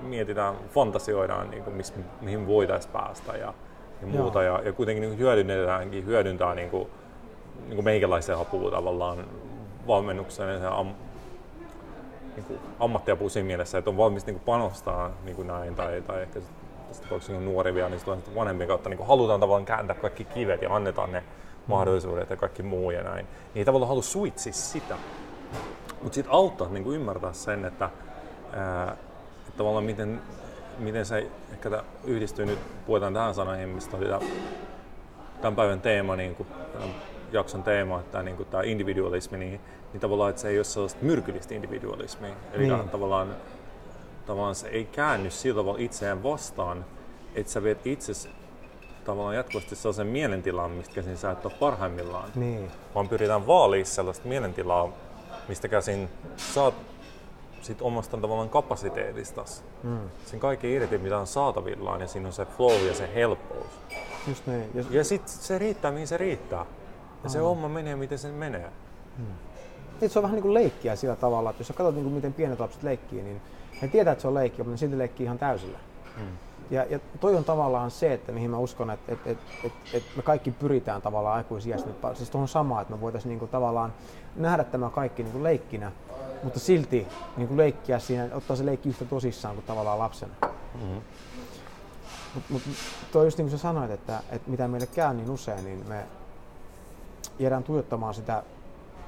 mietitään, 0.00 0.54
fantasioidaan, 0.70 1.50
niin 1.50 1.64
kuin, 1.64 1.76
miss, 1.76 1.94
mihin 2.20 2.46
voitaisiin 2.46 2.92
päästä 2.92 3.32
ja, 3.32 3.54
ja 4.00 4.06
muuta. 4.06 4.42
Ja, 4.42 4.60
ja 4.64 4.72
kuitenkin 4.72 5.02
niin 5.02 5.18
hyödynnetäänkin, 5.18 6.06
hyödyntää 6.06 6.54
niin 6.54 6.70
kuin, 6.70 6.88
niin 7.66 7.74
kuin 7.74 7.84
meikäläisen 7.84 8.38
apua 8.38 8.70
tavallaan 8.70 9.24
valmennukseen 9.86 10.62
ja 10.62 10.78
am, 10.78 10.94
niin 12.36 12.44
kuin 12.44 12.60
ammattiapu 12.80 13.28
siinä 13.28 13.46
mielessä, 13.46 13.78
että 13.78 13.90
on 13.90 13.96
valmis 13.96 14.26
niin 14.26 14.34
kuin 14.34 14.44
panostaa 14.44 15.10
niin 15.24 15.36
kuin 15.36 15.48
näin, 15.48 15.74
tai, 15.74 16.02
tai 16.06 16.22
ehkä 16.22 16.40
tapauksessa 17.02 17.32
niin 17.32 17.44
nuori 17.44 17.74
vielä, 17.74 17.88
niin 17.88 18.00
sitten 18.00 18.34
vanhempien 18.34 18.68
kautta 18.68 18.88
niin 18.88 18.98
kuin 18.98 19.08
halutaan 19.08 19.40
tavallaan 19.40 19.64
kääntää 19.64 19.96
kaikki 19.96 20.24
kivet 20.24 20.62
ja 20.62 20.74
annetaan 20.74 21.12
ne 21.12 21.20
mm. 21.20 21.26
mahdollisuudet 21.66 22.30
ja 22.30 22.36
kaikki 22.36 22.62
muu 22.62 22.90
ja 22.90 23.02
näin. 23.02 23.26
Niin 23.26 23.60
ei 23.60 23.64
tavallaan 23.64 23.88
halua 23.88 24.02
suitsi 24.02 24.52
sitä. 24.52 24.96
Mutta 26.02 26.14
sitten 26.14 26.32
auttaa 26.32 26.68
niin 26.68 26.84
kuin 26.84 26.96
ymmärtää 26.96 27.32
sen, 27.32 27.64
että, 27.64 27.90
ää, 28.52 28.92
että 28.92 29.11
tavallaan 29.56 29.84
miten, 29.84 30.22
miten 30.78 31.06
se 31.06 31.26
ehkä 31.52 31.82
yhdistyy 32.04 32.46
nyt, 32.46 32.58
puhutaan 32.86 33.14
tähän 33.14 33.34
sanoihin, 33.34 33.68
mistä 33.68 33.96
oli 33.96 34.06
tämän 35.40 35.56
päivän 35.56 35.80
teema, 35.80 36.16
niin 36.16 36.34
kuin, 36.34 36.48
jakson 37.32 37.62
teema, 37.62 38.00
että 38.00 38.22
niin 38.22 38.36
kuin 38.36 38.48
tämä 38.48 38.62
individualismi, 38.62 39.38
niin, 39.38 39.60
niin 39.92 40.00
tavallaan 40.00 40.30
että 40.30 40.42
se 40.42 40.48
ei 40.48 40.58
ole 40.58 40.64
sellaista 40.64 41.04
myrkyllistä 41.04 41.54
individualismia. 41.54 42.34
Eli 42.52 42.66
niin. 42.66 42.88
tavallaan, 42.88 43.36
tavallaan 44.26 44.54
se 44.54 44.68
ei 44.68 44.84
käänny 44.84 45.30
sillä 45.30 45.60
tavalla 45.60 45.78
itseään 45.78 46.22
vastaan, 46.22 46.84
että 47.34 47.52
sä 47.52 47.62
viet 47.62 47.86
itse 47.86 48.12
tavallaan 49.04 49.36
jatkuvasti 49.36 49.76
sellaisen 49.76 50.06
mielentilan, 50.06 50.70
mistä 50.70 50.94
käsin 50.94 51.16
sä 51.16 51.30
et 51.30 51.46
ole 51.46 51.54
parhaimmillaan. 51.60 52.30
Niin. 52.34 52.70
Vaan 52.94 53.08
pyritään 53.08 53.46
vaalimaan 53.46 53.86
sellaista 53.86 54.28
mielentilaa, 54.28 54.92
mistä 55.48 55.68
käsin 55.68 56.08
saat 56.36 56.74
sit 57.62 57.82
omasta 57.82 58.16
tavallaan 58.16 58.48
kapasiteetistasi. 58.48 59.62
Mm. 59.82 59.98
Sen 60.26 60.40
kaikki 60.40 60.72
irti, 60.72 60.98
mitä 60.98 61.18
on 61.18 61.26
saatavillaan, 61.26 62.00
ja 62.00 62.08
siinä 62.08 62.26
on 62.26 62.32
se 62.32 62.44
flow 62.44 62.86
ja 62.86 62.94
se 62.94 63.14
helppous. 63.14 63.66
Just 64.28 64.46
niin. 64.46 64.70
Ja, 64.74 64.84
ja 64.90 65.04
sitten 65.04 65.34
se 65.34 65.58
riittää, 65.58 65.90
mihin 65.90 66.08
se 66.08 66.16
riittää. 66.16 66.66
Ja 67.24 67.30
se 67.30 67.38
homma 67.38 67.68
menee, 67.68 67.96
miten 67.96 68.18
se 68.18 68.28
menee. 68.28 68.70
Niin, 70.00 70.10
se 70.10 70.18
on 70.18 70.22
vähän 70.22 70.34
niin 70.34 70.42
kuin 70.42 70.54
leikkiä 70.54 70.96
sillä 70.96 71.16
tavalla, 71.16 71.50
että 71.50 71.60
jos 71.60 71.68
sä 71.68 71.74
katsot, 71.74 71.94
niin 71.94 72.04
kuin 72.04 72.14
miten 72.14 72.32
pienet 72.32 72.60
lapset 72.60 72.82
leikkii, 72.82 73.22
niin 73.22 73.40
ne 73.82 73.88
tietää, 73.88 74.12
että 74.12 74.22
se 74.22 74.28
on 74.28 74.34
leikki, 74.34 74.58
mutta 74.58 74.70
ne 74.70 74.76
silti 74.76 74.98
leikkii 74.98 75.24
ihan 75.24 75.38
täysillä. 75.38 75.78
Hmm. 76.16 76.26
Ja, 76.72 76.84
ja 76.90 76.98
toi 77.20 77.36
on 77.36 77.44
tavallaan 77.44 77.90
se, 77.90 78.12
että 78.12 78.32
mihin 78.32 78.50
mä 78.50 78.58
uskon, 78.58 78.90
että, 78.90 79.12
että, 79.12 79.30
että, 79.30 79.44
että, 79.64 79.78
että 79.94 80.10
me 80.16 80.22
kaikki 80.22 80.50
pyritään 80.50 81.02
tavallaan 81.02 81.36
aikuisiästä. 81.36 82.14
Siis 82.14 82.30
tuohon 82.30 82.48
samaan, 82.48 82.82
että 82.82 82.94
me 82.94 83.00
voitaisiin 83.00 83.28
niin 83.28 83.38
kuin 83.38 83.50
tavallaan 83.50 83.92
nähdä 84.36 84.64
tämä 84.64 84.90
kaikki 84.90 85.22
niin 85.22 85.32
kuin 85.32 85.44
leikkinä, 85.44 85.92
mutta 86.42 86.60
silti 86.60 87.06
niin 87.36 87.48
kuin 87.48 87.58
leikkiä 87.58 87.98
siinä, 87.98 88.28
ottaa 88.32 88.56
se 88.56 88.66
leikki 88.66 88.88
yhtä 88.88 89.04
tosissaan 89.04 89.54
kuin 89.54 89.66
tavallaan 89.66 89.98
lapsena. 89.98 90.34
Mm-hmm. 90.42 91.00
Mutta 92.34 92.48
mut, 92.50 92.62
toi 93.12 93.26
just 93.26 93.38
niin 93.38 93.48
kuin 93.48 93.58
sä 93.58 93.62
sanoit, 93.62 93.90
että, 93.90 94.20
että 94.30 94.50
mitä 94.50 94.68
meille 94.68 94.86
käy 94.86 95.14
niin 95.14 95.30
usein, 95.30 95.64
niin 95.64 95.88
me 95.88 96.04
jäädään 97.38 97.64
tuijottamaan 97.64 98.14
sitä 98.14 98.42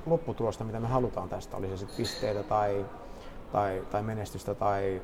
lopputulosta, 0.06 0.64
mitä 0.64 0.80
me 0.80 0.88
halutaan 0.88 1.28
tästä, 1.28 1.56
oli 1.56 1.68
se 1.68 1.76
sitten 1.76 1.96
pisteitä 1.96 2.42
tai, 2.42 2.84
tai, 3.52 3.82
tai 3.90 4.02
menestystä 4.02 4.54
tai 4.54 5.02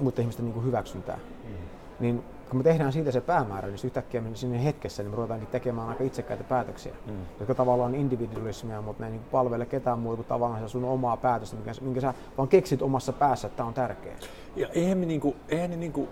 muiden 0.00 0.22
ihmisten 0.22 0.44
niin 0.44 0.54
kuin 0.54 0.66
hyväksyntää. 0.66 1.18
Mm. 1.44 1.54
Niin 2.00 2.24
kun 2.52 2.58
me 2.58 2.62
tehdään 2.62 2.92
siitä 2.92 3.10
se 3.10 3.20
päämäärä, 3.20 3.68
niin 3.68 3.78
yhtäkkiä 3.84 4.20
me 4.20 4.30
sinne 4.34 4.64
hetkessä 4.64 5.02
niin 5.02 5.10
me 5.10 5.16
ruvetaankin 5.16 5.48
tekemään 5.48 5.88
aika 5.88 6.04
itsekkäitä 6.04 6.44
päätöksiä, 6.44 6.92
mm. 7.06 7.12
jotka 7.40 7.54
tavallaan 7.54 7.94
on 7.94 8.00
individualismia, 8.00 8.82
mutta 8.82 9.02
ne 9.02 9.06
ei 9.06 9.12
niin 9.12 9.24
palvele 9.30 9.66
ketään 9.66 9.98
muuta 9.98 10.16
kuin 10.16 10.26
tavallaan 10.26 10.68
sun 10.68 10.84
omaa 10.84 11.16
päätöstä, 11.16 11.56
minkä, 11.56 11.72
minkä 11.80 12.00
sä 12.00 12.14
vaan 12.38 12.48
keksit 12.48 12.82
omassa 12.82 13.12
päässä, 13.12 13.46
että 13.46 13.56
tämä 13.56 13.66
on 13.66 13.74
tärkeä. 13.74 14.12
Ja 14.56 14.68
eihän, 14.68 14.98
me 14.98 15.06
niinku, 15.06 15.36
eihän, 15.48 15.70
ne 15.70 15.76
niinku, 15.76 16.08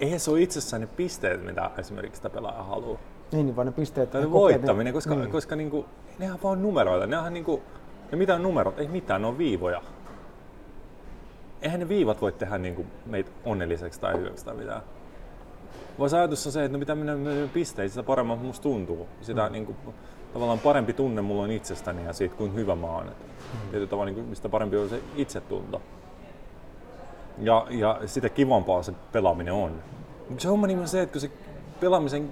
eihän 0.00 0.20
se 0.20 0.30
ole 0.30 0.42
itsessään 0.42 0.80
ne 0.80 0.86
pisteet, 0.86 1.44
mitä 1.44 1.70
esimerkiksi 1.78 2.18
sitä 2.18 2.30
pelaaja 2.30 2.62
haluaa. 2.62 2.98
Niin, 3.32 3.46
niin 3.46 3.56
vaan 3.56 3.66
ne 3.66 3.72
pisteet... 3.72 4.10
Tai 4.10 4.30
voittaminen, 4.30 4.92
koska, 4.92 5.14
niin. 5.14 5.30
koska 5.30 5.56
niinku, 5.56 5.86
nehän 6.18 6.38
vaan 6.42 6.62
numeroita. 6.62 7.06
Nehän 7.06 7.32
niinku, 7.32 7.62
ja 8.10 8.16
mitä 8.16 8.34
on 8.34 8.42
numerot? 8.42 8.78
Ei 8.78 8.88
mitään, 8.88 9.22
ne 9.22 9.28
on 9.28 9.38
viivoja. 9.38 9.82
Eihän 11.62 11.80
ne 11.80 11.88
viivat 11.88 12.20
voi 12.20 12.32
tehdä 12.32 12.58
niinku 12.58 12.86
meitä 13.06 13.30
onnelliseksi 13.44 14.00
tai 14.00 14.18
hyväksi 14.18 14.44
tai 14.44 14.54
mitään. 14.54 14.82
Voisi 15.98 16.16
ajatus 16.16 16.46
on 16.46 16.52
se, 16.52 16.64
että 16.64 16.72
no 16.72 16.78
mitä 16.78 16.94
minä 16.94 17.12
pisteitä, 17.52 17.92
sitä 17.92 18.02
paremmin 18.02 18.38
musta 18.38 18.62
tuntuu. 18.62 19.08
Sitä 19.20 19.46
mm. 19.46 19.52
niinku, 19.52 19.76
tavallaan 20.32 20.58
parempi 20.58 20.92
tunne 20.92 21.22
mulla 21.22 21.42
on 21.42 21.50
itsestäni 21.50 22.04
ja 22.04 22.12
siitä, 22.12 22.34
kuin 22.34 22.54
hyvä 22.54 22.74
mä 22.74 22.86
oon. 22.86 23.04
Mm. 23.04 23.60
Tietyllä 23.70 23.86
tavalla, 23.86 24.12
niin 24.12 24.24
mistä 24.24 24.48
parempi 24.48 24.76
on 24.76 24.88
se 24.88 25.00
itsetunto. 25.16 25.82
Ja, 27.38 27.66
ja 27.70 28.00
sitä 28.06 28.28
kivampaa 28.28 28.82
se 28.82 28.92
pelaaminen 29.12 29.54
on. 29.54 29.82
Mutta 30.28 30.42
se 30.42 30.48
homma 30.48 30.66
niin 30.66 30.78
on 30.78 30.88
se, 30.88 31.02
että 31.02 31.12
kun 31.12 31.20
se 31.20 31.30
pelaamisen 31.80 32.30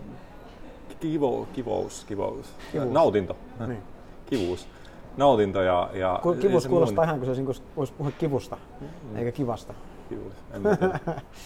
kivo, 1.00 1.48
kivous, 1.52 2.04
kivous, 2.04 2.46
kivuus. 2.72 2.92
nautinto, 2.92 3.36
niin. 3.66 3.82
kivuus, 4.26 4.68
nautinto 5.16 5.62
ja... 5.62 5.90
ja 5.92 6.20
Kivus 6.40 6.66
kuulostaa 6.66 7.04
mun... 7.04 7.08
ihan 7.08 7.20
kuin 7.20 7.36
se 7.36 7.42
olisi, 7.42 7.62
voisi 7.76 7.92
puhua 7.92 8.12
kivusta, 8.18 8.56
mm. 8.80 9.16
eikä 9.16 9.32
kivasta. 9.32 9.74
Kivus, 10.08 10.32
en 10.52 10.62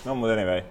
No 0.05 0.15
mutta 0.15 0.33
anyway. 0.33 0.63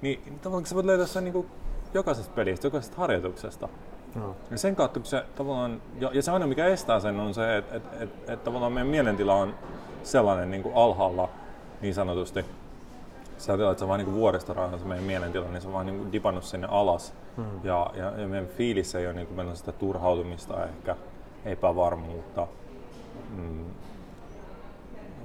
Niin, 0.00 0.20
niin 0.24 0.38
tavallaan 0.38 0.66
sä 0.66 0.74
voit 0.74 0.86
löytää 0.86 1.06
sen 1.06 1.24
niin 1.24 1.32
kuin 1.32 1.46
jokaisesta 1.94 2.32
pelistä, 2.34 2.66
jokaisesta 2.66 2.96
harjoituksesta. 2.96 3.68
No. 4.14 4.36
Ja 4.50 4.58
sen 4.58 4.76
kautta, 4.76 5.00
kun 5.00 5.06
se 5.06 5.24
tavallaan, 5.36 5.82
ja, 6.00 6.10
ja 6.12 6.22
se 6.22 6.30
aina 6.30 6.46
mikä 6.46 6.66
estää 6.66 7.00
sen 7.00 7.20
on 7.20 7.34
se, 7.34 7.56
että 7.56 7.76
et, 7.76 7.82
et, 8.00 8.30
et, 8.30 8.44
tavallaan 8.44 8.72
meidän 8.72 8.88
mielentila 8.88 9.34
on 9.34 9.54
sellainen 10.02 10.50
niin 10.50 10.62
kuin 10.62 10.74
alhaalla 10.74 11.28
niin 11.80 11.94
sanotusti, 11.94 12.44
sä 13.38 13.52
ajatellaan, 13.52 13.72
että 13.72 13.78
se 13.78 13.84
on 13.84 13.88
vain 13.88 14.04
niin 14.04 14.14
vuoristorauha 14.14 14.78
se 14.78 14.84
meidän 14.84 15.04
mielentila, 15.04 15.46
niin 15.48 15.60
se 15.60 15.68
on 15.68 15.74
vain 15.74 15.86
niin 15.86 16.12
dipannut 16.12 16.44
sinne 16.44 16.68
alas. 16.70 17.14
Hmm. 17.36 17.44
Ja, 17.64 17.90
ja, 17.94 18.12
ja, 18.20 18.28
meidän 18.28 18.48
fiilis 18.48 18.94
ei 18.94 19.06
ole 19.06 19.14
niin 19.14 19.26
kuin, 19.26 19.36
meillä 19.36 19.50
on 19.50 19.56
sitä 19.56 19.72
turhautumista 19.72 20.64
ehkä, 20.64 20.96
epävarmuutta, 21.44 22.46
mm, 23.36 23.64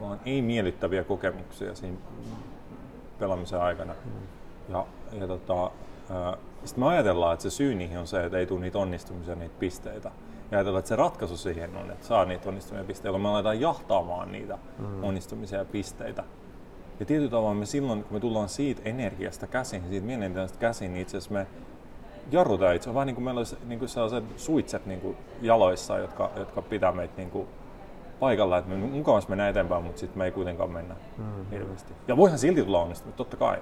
vaan 0.02 0.20
ei 0.26 0.42
miellyttäviä 0.42 1.04
kokemuksia 1.04 1.76
siinä 1.76 1.98
pelaamisen 3.20 3.62
aikana. 3.62 3.94
Hmm. 3.94 4.74
Ja, 4.74 4.86
ja 5.20 5.28
tota, 5.28 5.72
sitten 6.66 6.84
me 6.84 6.88
ajatellaan, 6.88 7.34
että 7.34 7.44
se 7.44 7.50
syy 7.50 7.76
niihin 7.76 7.98
on 7.98 8.08
se, 8.08 8.26
että 8.26 8.38
ei 8.38 8.46
tule 8.46 8.60
niitä 8.60 8.80
onnistumisia, 8.80 9.36
niitä 9.36 9.56
pisteitä. 9.60 10.12
Ja 10.52 10.58
ajatellaan, 10.58 10.80
että 10.80 10.90
se 10.90 10.96
ratkaisu 10.96 11.38
siihen 11.38 11.76
on, 11.76 11.92
että 11.92 12.08
saa 12.08 12.26
niitä 12.26 12.50
onnistumisia 12.50 12.88
pisteitä, 12.88 13.08
jolloin 13.08 13.22
me 13.22 13.30
aletaan 13.30 13.62
jahtaamaan 13.62 14.32
niitä 14.32 14.58
mm. 14.80 15.04
onnistumisia 15.04 15.60
ja 15.60 15.66
pisteitä. 15.66 16.24
Ja 17.00 17.06
tietyllä 17.06 17.32
tavalla 17.32 17.54
me 17.54 17.66
silloin, 17.66 18.04
kun 18.04 18.14
me 18.14 18.20
tullaan 18.20 18.50
siitä 18.50 18.82
energiasta 18.86 19.48
käsin, 19.48 19.84
siitä 19.90 20.06
mielentilasta 20.06 20.58
käsin, 20.58 20.94
niin 20.94 21.02
itse 21.02 21.18
asiassa 21.18 21.34
me 21.34 21.48
jarrutaan 22.32 22.76
itse. 22.76 22.90
On 22.90 22.96
vähän 22.96 23.08
niin 23.08 23.16
kuin 23.16 23.24
meillä 23.24 23.40
olisi 23.40 23.58
niin 23.68 23.80
kuin 23.80 23.90
sellaiset 23.90 24.24
suitset 24.38 24.86
niin 24.86 25.02
kuin 25.02 25.18
jaloissa, 25.42 25.98
jotka, 25.98 26.30
jotka 26.36 26.62
pitää 26.62 26.92
meitä 26.92 27.14
niin 27.18 27.32
kuin 27.32 27.48
paikalla, 28.20 28.58
että 28.58 28.72
me 28.72 28.78
mukavasti 28.78 29.30
mennään 29.30 29.50
eteenpäin, 29.50 29.84
mutta 29.84 30.00
sitten 30.00 30.18
me 30.18 30.26
ei 30.26 30.32
kuitenkaan 30.32 30.72
mennä 30.72 30.96
mm-hmm. 31.18 31.46
hirveästi. 31.52 31.94
Ja 32.08 32.18
voihan 32.18 32.40
silti 32.40 32.64
tulla 32.64 32.82
onnistumista, 32.82 33.18
totta 33.18 33.38
kai. 33.38 33.58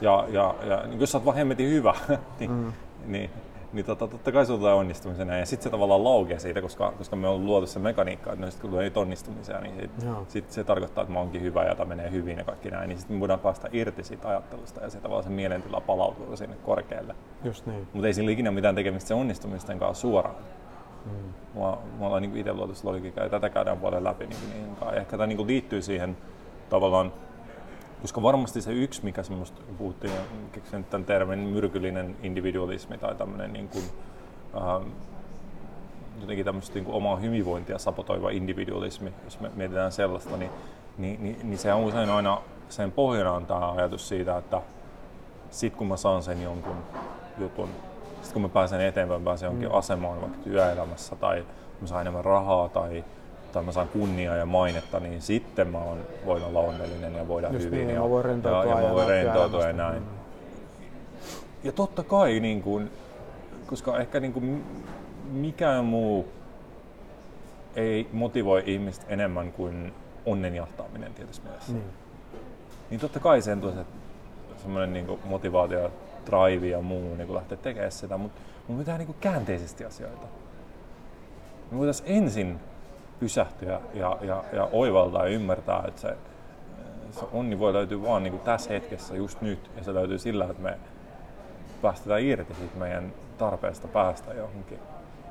Ja, 0.00 0.24
ja, 0.28 0.54
ja 0.66 0.86
niin 0.86 1.00
jos 1.00 1.12
sä 1.12 1.18
oot 1.18 1.24
vaan 1.24 1.36
hemmetin 1.36 1.70
hyvä, 1.70 1.94
niin, 2.40 2.50
mm. 2.50 2.72
niin, 3.06 3.30
niin 3.72 3.86
tota, 3.86 4.08
totta 4.08 4.32
kai 4.32 4.46
se 4.46 4.52
tulee 4.52 4.74
onnistumisena. 4.74 5.36
Ja 5.36 5.46
sitten 5.46 5.64
se 5.64 5.70
tavallaan 5.70 6.04
laukee 6.04 6.38
siitä, 6.38 6.62
koska, 6.62 6.92
koska 6.98 7.16
me 7.16 7.28
on 7.28 7.46
luotu 7.46 7.66
se 7.66 7.78
mekaniikka, 7.78 8.32
että 8.32 8.44
no 8.44 8.50
sit, 8.50 8.60
kun 8.60 8.70
tulee 8.70 8.92
onnistumisia, 8.94 9.60
niin 9.60 9.74
sit, 9.80 9.90
sit 10.28 10.50
se 10.52 10.64
tarkoittaa, 10.64 11.02
että 11.02 11.12
mä 11.12 11.18
oonkin 11.18 11.42
hyvä 11.42 11.64
ja 11.64 11.84
menee 11.84 12.10
hyvin 12.10 12.38
ja 12.38 12.44
kaikki 12.44 12.70
näin. 12.70 12.88
Niin 12.88 12.98
sitten 12.98 13.16
me 13.16 13.20
voidaan 13.20 13.40
päästä 13.40 13.68
irti 13.72 14.04
siitä 14.04 14.28
ajattelusta 14.28 14.80
ja 14.80 14.90
se 14.90 15.00
tavallaan 15.00 15.24
se 15.24 15.30
mielentila 15.30 15.80
palautuu 15.80 16.36
sinne 16.36 16.56
korkealle. 16.56 17.14
Just 17.44 17.66
niin. 17.66 17.88
Mutta 17.92 18.06
ei 18.06 18.14
sillä 18.14 18.30
ikinä 18.30 18.50
mitään 18.50 18.74
tekemistä 18.74 19.08
se 19.08 19.14
onnistumisten 19.14 19.78
kanssa 19.78 20.00
suoraan. 20.00 20.36
Mm. 21.04 21.60
Mä, 21.60 21.76
mä 21.98 22.06
ollaan 22.06 22.22
niin 22.22 22.36
itse 22.36 22.52
luotu 22.52 22.72
logiikkaa 22.82 23.24
ja 23.24 23.30
tätä 23.30 23.50
käydään 23.50 23.78
paljon 23.78 24.04
läpi. 24.04 24.26
Niin, 24.26 24.40
niin, 24.52 24.94
ehkä 24.94 25.16
tämä 25.16 25.26
niin 25.26 25.46
liittyy 25.46 25.82
siihen 25.82 26.16
tavallaan 26.70 27.12
koska 28.00 28.22
varmasti 28.22 28.62
se 28.62 28.72
yksi, 28.72 29.04
mikä 29.04 29.22
semmoista 29.22 29.62
puhuttiin, 29.78 30.12
keksin 30.52 30.84
tämän 30.84 31.04
termin 31.04 31.38
myrkyllinen 31.38 32.16
individualismi 32.22 32.98
tai 32.98 33.14
tämmöinen 33.14 33.52
niin 33.52 33.68
kuin, 33.68 33.84
ähm, 34.56 34.88
jotenkin 36.20 36.44
tämmöistä 36.44 36.74
niin 36.74 36.84
kuin 36.84 36.94
omaa 36.94 37.16
hyvinvointia 37.16 37.78
sapotoiva 37.78 38.30
individualismi, 38.30 39.12
jos 39.24 39.40
me 39.40 39.50
mietitään 39.54 39.92
sellaista, 39.92 40.36
niin, 40.36 40.50
niin, 40.98 41.22
niin, 41.22 41.36
niin 41.42 41.58
se 41.58 41.72
on 41.72 41.84
usein 41.84 42.10
aina 42.10 42.40
sen 42.68 42.92
pohjana 42.92 43.32
on 43.32 43.46
tämä 43.46 43.72
ajatus 43.72 44.08
siitä, 44.08 44.38
että 44.38 44.62
sit 45.50 45.76
kun 45.76 45.86
mä 45.86 45.96
saan 45.96 46.22
sen 46.22 46.42
jonkun 46.42 46.76
jutun, 47.38 47.68
sit 48.22 48.32
kun 48.32 48.42
mä 48.42 48.48
pääsen 48.48 48.80
eteenpäin, 48.80 49.24
pääsen 49.24 49.46
jonkin 49.46 49.68
mm. 49.68 49.74
asemaan 49.74 50.20
vaikka 50.20 50.38
työelämässä 50.38 51.16
tai 51.16 51.46
mä 51.80 51.86
saan 51.86 52.00
enemmän 52.00 52.24
rahaa 52.24 52.68
tai 52.68 53.04
tai 53.52 53.62
mä 53.62 53.72
saan 53.72 53.88
kunniaa 53.88 54.36
ja 54.36 54.46
mainetta, 54.46 55.00
niin 55.00 55.22
sitten 55.22 55.68
mä 55.68 55.78
oon, 55.78 55.98
voin 56.26 56.44
olla 56.44 56.60
onnellinen 56.60 57.14
ja 57.14 57.28
voida 57.28 57.48
Just 57.48 57.64
hyvin. 57.64 57.86
niin, 57.86 57.94
ja, 57.94 58.00
mä 58.00 58.10
voin 58.10 58.24
rentoutua 58.24 58.64
ja, 58.64 58.70
ja, 58.70 58.82
ja 58.82 58.88
mä 58.88 58.94
voin 58.94 59.08
rentoutua 59.08 59.66
ja 59.66 59.72
näin. 59.72 60.02
Ja 61.64 61.72
totta 61.72 62.02
kai, 62.02 62.40
niin 62.40 62.62
kuin, 62.62 62.90
koska 63.66 63.98
ehkä 63.98 64.20
niin 64.20 64.32
kuin, 64.32 64.64
mikään 65.32 65.84
muu 65.84 66.28
ei 67.76 68.08
motivoi 68.12 68.62
ihmistä 68.66 69.06
enemmän 69.08 69.52
kuin 69.52 69.94
onnen 70.26 70.54
jahtaaminen 70.54 71.14
tietysti 71.14 71.46
mielessä. 71.46 71.72
Niin. 71.72 71.84
Niin 72.90 73.00
totta 73.00 73.20
kai 73.20 73.42
sen 73.42 73.60
se 73.62 73.84
semmoinen 74.62 74.92
niin 74.92 75.18
motivaatio, 75.24 75.92
drive 76.26 76.66
ja 76.66 76.80
muu 76.80 77.14
niin 77.14 77.34
lähteä 77.34 77.58
tekemään 77.58 77.92
sitä, 77.92 78.16
mutta 78.16 78.40
mun 78.68 78.78
pitää 78.78 78.98
niin 78.98 79.14
käänteisesti 79.20 79.84
asioita. 79.84 80.26
Me 81.70 81.78
voitaisiin 81.78 82.16
ensin 82.16 82.60
pysähtyä 83.20 83.80
ja, 83.94 84.18
ja, 84.20 84.44
ja 84.52 84.68
oivaltaa 84.72 85.26
ja 85.26 85.34
ymmärtää, 85.34 85.84
että 85.88 86.00
se, 86.00 86.16
se 87.10 87.26
onni 87.32 87.58
voi 87.58 87.72
löytyä 87.72 88.02
vaan 88.02 88.22
niin 88.22 88.40
tässä 88.40 88.72
hetkessä, 88.72 89.16
just 89.16 89.40
nyt, 89.40 89.70
ja 89.76 89.84
se 89.84 89.94
löytyy 89.94 90.18
sillä, 90.18 90.44
että 90.44 90.62
me 90.62 90.78
päästetään 91.82 92.22
irti 92.22 92.54
siitä 92.54 92.76
meidän 92.76 93.12
tarpeesta 93.38 93.88
päästä 93.88 94.34
johonkin. 94.34 94.78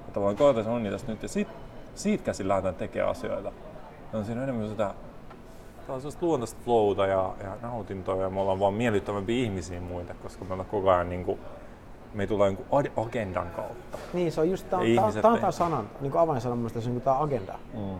Ja 0.07 0.13
tavallaan 0.13 0.37
koetaan 0.37 0.65
se 0.65 0.71
onni 0.71 0.91
tässä 0.91 1.07
nyt, 1.07 1.23
ja 1.23 1.29
sit, 1.29 1.47
siitä 1.95 2.23
käsin 2.23 2.47
lähdetään 2.47 2.75
tekemään 2.75 3.11
asioita. 3.11 3.51
Ja 4.13 4.19
on 4.19 4.25
siinä 4.25 4.43
enemmän 4.43 4.69
sitä 4.69 4.93
sellaista 5.85 6.25
luontaista 6.25 6.59
flowta 6.65 7.07
ja, 7.07 7.33
ja 7.43 7.57
nautintoa 7.61 8.21
ja 8.21 8.29
me 8.29 8.39
ollaan 8.39 8.59
vaan 8.59 8.73
miellyttävämpiä 8.73 9.43
ihmisiä 9.43 9.81
muille, 9.81 10.15
koska 10.23 10.45
me 10.45 10.53
ollaan 10.53 10.69
koko 10.69 10.89
ajan 10.89 11.09
niin 11.09 11.25
kuin, 11.25 11.39
me 12.13 12.23
ei 12.23 12.27
tulla 12.27 12.45
niin 12.45 12.57
kuin 12.57 12.91
agendan 12.97 13.47
kautta. 13.55 13.97
Niin, 14.13 14.31
se 14.31 14.41
on 14.41 14.49
just, 14.49 14.69
tämä 14.69 14.79
on, 14.81 14.85
ei- 14.87 14.97
tämä 15.41 15.51
sanan, 15.51 15.89
niin 16.01 16.11
kuin 16.11 16.21
avainsana 16.21 16.55
mun 16.55 16.61
mielestä, 16.61 16.81
se 16.81 16.89
on 16.89 16.95
niin 16.95 17.01
tämä 17.03 17.19
agenda. 17.19 17.53
Mm. 17.73 17.95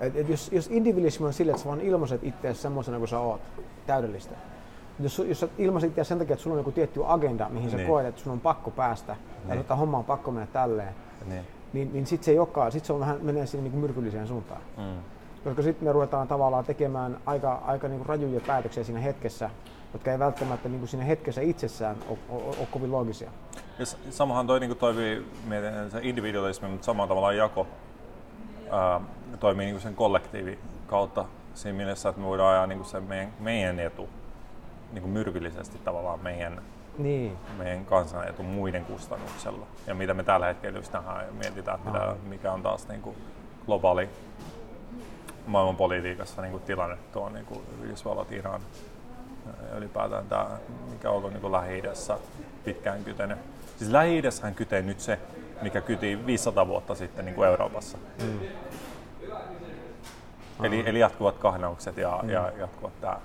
Et, 0.00 0.16
et 0.16 0.28
jos, 0.28 0.52
jos 0.52 0.68
individualismi 0.70 1.26
on 1.26 1.32
sille, 1.32 1.50
että 1.52 1.62
sä 1.62 1.68
vaan 1.68 1.80
ilmaiset 1.80 2.24
itseäsi 2.24 2.60
semmoisena 2.62 2.98
kuin 2.98 3.08
sä 3.08 3.18
oot, 3.18 3.40
täydellistä. 3.86 4.34
Jos, 5.00 5.18
jos 5.18 5.40
sä 5.40 5.48
ilmaiset 5.58 5.88
itseäsi 5.90 6.08
sen 6.08 6.18
takia, 6.18 6.34
että 6.34 6.42
sulla 6.42 6.54
on 6.54 6.60
joku 6.60 6.72
tietty 6.72 7.00
agenda, 7.06 7.48
mihin 7.48 7.70
sä 7.70 7.76
Niin. 7.76 7.88
koet, 7.88 8.06
että 8.06 8.20
sun 8.20 8.32
on 8.32 8.40
pakko 8.40 8.70
päästä, 8.70 9.06
tai 9.16 9.50
Niin. 9.56 9.60
että 9.60 9.76
homma 9.76 9.98
on 9.98 10.04
pakko 10.04 10.30
mennä 10.30 10.46
tälleen, 10.52 10.94
Niin. 11.26 11.42
niin, 11.72 11.92
niin 11.92 12.06
sit 12.06 12.22
se 12.22 12.30
ei 12.30 12.38
olekaan, 12.38 12.72
sit 12.72 12.84
se 12.84 12.92
on 12.92 13.00
vähän, 13.00 13.18
menee 13.22 13.46
sinne 13.46 13.68
niin 13.70 13.78
myrkylliseen 13.80 14.26
suuntaan. 14.26 14.60
Mm. 14.76 14.84
Koska 15.44 15.62
sitten 15.62 15.88
me 15.88 15.92
ruvetaan 15.92 16.28
tavallaan 16.28 16.64
tekemään 16.64 17.18
aika, 17.26 17.62
aika 17.66 17.88
niin 17.88 17.98
kuin 17.98 18.06
rajuja 18.08 18.40
päätöksiä 18.46 18.84
siinä 18.84 19.00
hetkessä, 19.00 19.50
jotka 19.92 20.12
ei 20.12 20.18
välttämättä 20.18 20.68
niin 20.68 20.78
kuin 20.78 20.88
siinä 20.88 21.04
hetkessä 21.04 21.40
itsessään 21.40 21.96
ole, 22.08 22.18
ole, 22.28 22.42
ole 22.44 22.68
kovin 22.70 22.92
loogisia. 22.92 23.30
Ja 23.78 23.86
samahan 24.10 24.46
toi 24.46 24.60
niin 24.60 24.76
toimii, 24.76 25.26
mietin, 25.44 25.90
se 25.90 25.98
individualismi, 26.02 26.68
mutta 26.68 26.84
samalla 26.84 27.08
tavalla 27.08 27.32
jako 27.32 27.66
ää, 28.70 29.00
toimii 29.40 29.66
niin 29.66 29.80
sen 29.80 29.94
kollektiivin 29.94 30.58
kautta 30.86 31.24
siinä 31.54 31.76
mielessä, 31.76 32.08
että 32.08 32.20
me 32.20 32.26
voidaan 32.26 32.52
ajaa 32.52 32.66
niin 32.66 32.84
se 32.84 33.00
meidän, 33.00 33.32
meidän 33.40 33.80
etu 33.80 34.08
niin 34.92 35.02
kuin 35.02 35.12
myrkyllisesti 35.12 35.78
tavallaan 35.84 36.20
meidän, 36.20 36.62
Niin. 36.98 37.36
meidän 37.58 37.84
kansan 37.84 38.28
etu 38.28 38.42
muiden 38.42 38.84
kustannuksella. 38.84 39.66
Ja 39.86 39.94
mitä 39.94 40.14
me 40.14 40.22
tällä 40.22 40.46
hetkellä 40.46 40.78
just 40.78 40.92
nähdään 40.92 41.26
ja 41.26 41.32
mietitään, 41.32 41.78
että 41.78 41.90
mitä, 41.90 42.14
mikä 42.28 42.52
on 42.52 42.62
taas 42.62 42.88
niin 42.88 43.02
kuin 43.02 43.16
globaali 43.66 44.08
maailmanpolitiikassa 45.46 46.42
niin 46.42 46.52
kuin 46.52 46.62
tilanne 46.62 46.96
tuo 47.12 47.28
niin 47.28 47.46
kuin 47.46 47.60
Yhdysvallat, 47.82 48.32
Iran 48.32 48.60
ylipäätään 49.76 50.26
tämä, 50.26 50.46
mikä 50.90 51.10
on 51.10 51.16
ollut 51.16 51.32
niin 51.32 51.52
Lähi-idässä 51.52 52.18
pitkään 52.64 53.04
kytenyt. 53.04 53.38
Siis 53.76 53.90
Lähi-idässähän 53.90 54.54
kytee 54.54 54.82
nyt 54.82 55.00
se, 55.00 55.18
mikä 55.62 55.80
kyti 55.80 56.26
500 56.26 56.66
vuotta 56.66 56.94
sitten 56.94 57.24
niin 57.24 57.34
kuin 57.34 57.48
Euroopassa. 57.48 57.98
Mm. 58.22 58.38
Eli, 60.64 60.82
eli 60.86 60.98
jatkuvat 60.98 61.38
kahnaukset 61.38 61.96
ja, 61.96 62.20
Mm. 62.22 62.30
ja 62.30 62.52
jatkuvat 62.58 63.00
tämä. 63.00 63.16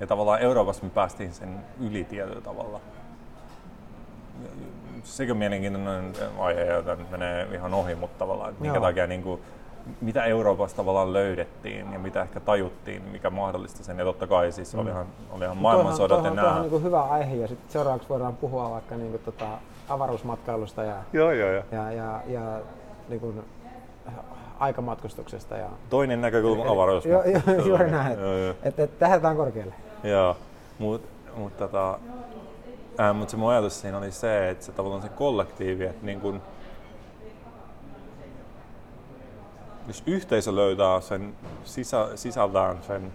Ja 0.00 0.06
tavallaan 0.06 0.40
Euroopassa 0.40 0.84
me 0.84 0.90
päästiin 0.90 1.34
sen 1.34 1.64
yli 1.80 2.04
tietyllä 2.04 2.40
tavalla. 2.40 2.80
Sekin 5.04 5.32
on 5.32 5.38
mielenkiintoinen 5.38 6.12
aihe, 6.38 6.64
jota 6.64 6.96
nyt 6.96 7.10
menee 7.10 7.48
ihan 7.52 7.74
ohi, 7.74 7.94
mutta 7.94 8.18
tavallaan, 8.18 8.50
että 8.50 8.62
minkä 8.62 8.76
Joo. 8.76 8.84
takia 8.86 9.06
niin 9.06 9.22
kuin, 9.22 9.40
mitä 10.00 10.24
Euroopassa 10.24 10.76
tavallaan 10.76 11.12
löydettiin 11.12 11.92
ja 11.92 11.98
mitä 11.98 12.22
ehkä 12.22 12.40
tajuttiin, 12.40 13.02
mikä 13.02 13.30
mahdollisti 13.30 13.84
sen. 13.84 13.98
Ja 13.98 14.04
totta 14.04 14.26
kai 14.26 14.52
siis 14.52 14.74
Mm. 14.74 14.80
olihan, 14.80 15.06
olihan 15.30 15.56
maailmansodat 15.56 16.18
ja 16.18 16.22
toihan, 16.22 16.36
toihan 16.36 16.54
nämä. 16.54 16.64
on 16.66 16.70
niin 16.72 16.82
hyvä 16.82 17.02
aihe 17.02 17.34
ja 17.34 17.48
sitten 17.48 17.70
seuraavaksi 17.72 18.08
voidaan 18.08 18.36
puhua 18.36 18.70
vaikka 18.70 18.94
niin 18.96 19.10
kuin, 19.10 19.22
tota, 19.24 19.46
avaruusmatkailusta 19.88 20.82
ja, 20.84 20.94
Joo, 21.12 21.32
joo, 21.32 21.50
joo. 21.50 21.62
ja, 21.72 21.92
ja, 21.92 22.20
ja 22.26 22.60
niin 23.08 23.20
kuin, 23.20 23.44
aikamatkustuksesta. 24.58 25.56
Ja, 25.56 25.66
Toinen 25.90 26.20
näkökulma 26.20 26.70
avaruus. 26.72 27.04
Joo, 27.06 27.22
joo, 27.24 27.64
juuri 27.66 27.90
näin. 27.90 28.18
Että 28.62 28.82
et, 28.82 28.98
tähdätään 28.98 29.36
korkealle. 29.36 29.74
Joo, 30.04 30.36
mutta 30.78 31.08
mut, 31.36 31.56
tota, 31.56 31.98
ää, 32.98 33.12
mut 33.12 33.28
se 33.30 33.36
mun 33.36 33.50
ajatus 33.50 33.80
siinä 33.80 33.98
oli 33.98 34.10
se, 34.10 34.50
että 34.50 34.64
se 34.64 34.72
tavallaan 34.72 35.02
se 35.02 35.08
kollektiivi, 35.08 35.84
että 35.84 36.06
niin 36.06 36.20
kun, 36.20 36.42
jos 39.86 40.02
yhteisö 40.06 40.54
löytää 40.54 41.00
sen 41.00 41.34
sisä, 41.64 42.08
sisältään 42.14 42.82
sen 42.82 43.12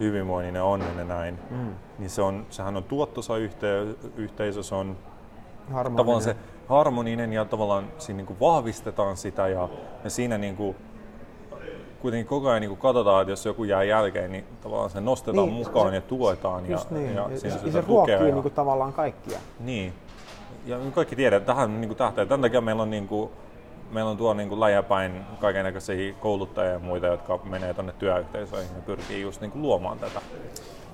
hyvinvoinnin 0.00 0.54
ja 0.54 0.64
onnen 0.64 0.98
ja 0.98 1.04
näin, 1.04 1.38
Mm. 1.50 1.74
niin 1.98 2.10
se 2.10 2.22
on, 2.22 2.46
sehän 2.50 2.76
on 2.76 2.84
tuottosa 2.84 3.36
yhte, 3.36 3.66
yhteisö, 4.16 4.62
se 4.62 4.74
on 4.74 4.96
Harmoninen. 5.72 5.96
tavallaan 5.96 6.22
se 6.22 6.36
harmoninen 6.68 7.32
ja 7.32 7.44
tavallaan 7.44 7.84
siinä 7.98 8.16
niin 8.16 8.26
kuin 8.26 8.40
vahvistetaan 8.40 9.16
sitä 9.16 9.48
ja, 9.48 9.68
ja 10.04 10.10
siinä 10.10 10.38
niin 10.38 10.56
kuin, 10.56 10.76
kuitenkin 12.00 12.26
koko 12.26 12.48
ajan 12.48 12.60
niin 12.60 12.76
katsotaan, 12.76 13.22
että 13.22 13.32
jos 13.32 13.46
joku 13.46 13.64
jää 13.64 13.82
jälkeen, 13.84 14.32
niin 14.32 14.44
tavallaan 14.62 14.90
se 14.90 15.00
nostetaan 15.00 15.46
Niin, 15.48 15.54
mukaan 15.66 15.88
se- 15.88 15.94
ja 15.94 16.00
tuetaan. 16.00 16.70
Just 16.70 16.90
ja, 16.90 16.96
niin. 16.96 17.14
ja, 17.14 17.22
Ja, 17.22 17.28
ja, 17.28 17.34
ja 17.44 17.50
se 17.50 17.58
tukea 17.60 17.82
ruokkii 17.88 18.14
ja- 18.14 18.20
niin 18.22 18.42
kuin, 18.42 18.54
tavallaan 18.54 18.92
kaikkia. 18.92 19.38
niin. 19.60 19.92
Ja 20.66 20.78
kaikki 20.94 21.16
tiedetään, 21.16 21.42
että 21.42 21.52
tähän 21.52 21.80
niin 21.80 21.88
kuin 21.88 21.98
tähtää. 21.98 22.26
Tämän 22.26 22.40
takia 22.40 22.60
meillä 22.60 22.82
on, 22.82 22.90
niin 22.90 23.08
kuin, 23.08 23.30
meillä 23.92 24.10
on 24.10 24.16
tuolla 24.16 24.34
niin 24.34 24.60
läjäpäin 24.60 25.26
kaikenlaisia 25.40 26.14
kouluttajia 26.20 26.72
ja 26.72 26.78
muita, 26.78 27.06
jotka 27.06 27.40
menee 27.44 27.74
tuonne 27.74 27.92
työyhteisöihin 27.92 28.76
ja 28.76 28.82
pyrkii 28.82 29.22
just 29.22 29.40
niin 29.40 29.50
kuin 29.50 29.62
luomaan 29.62 29.98
tätä. 29.98 30.20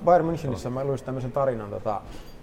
Bayern 0.05 0.29
Münchenissä 0.29 0.71
mä 0.71 0.85
luin 0.85 1.05
tämmöisen 1.05 1.33
tarinan, 1.33 1.71
tota, 1.71 2.01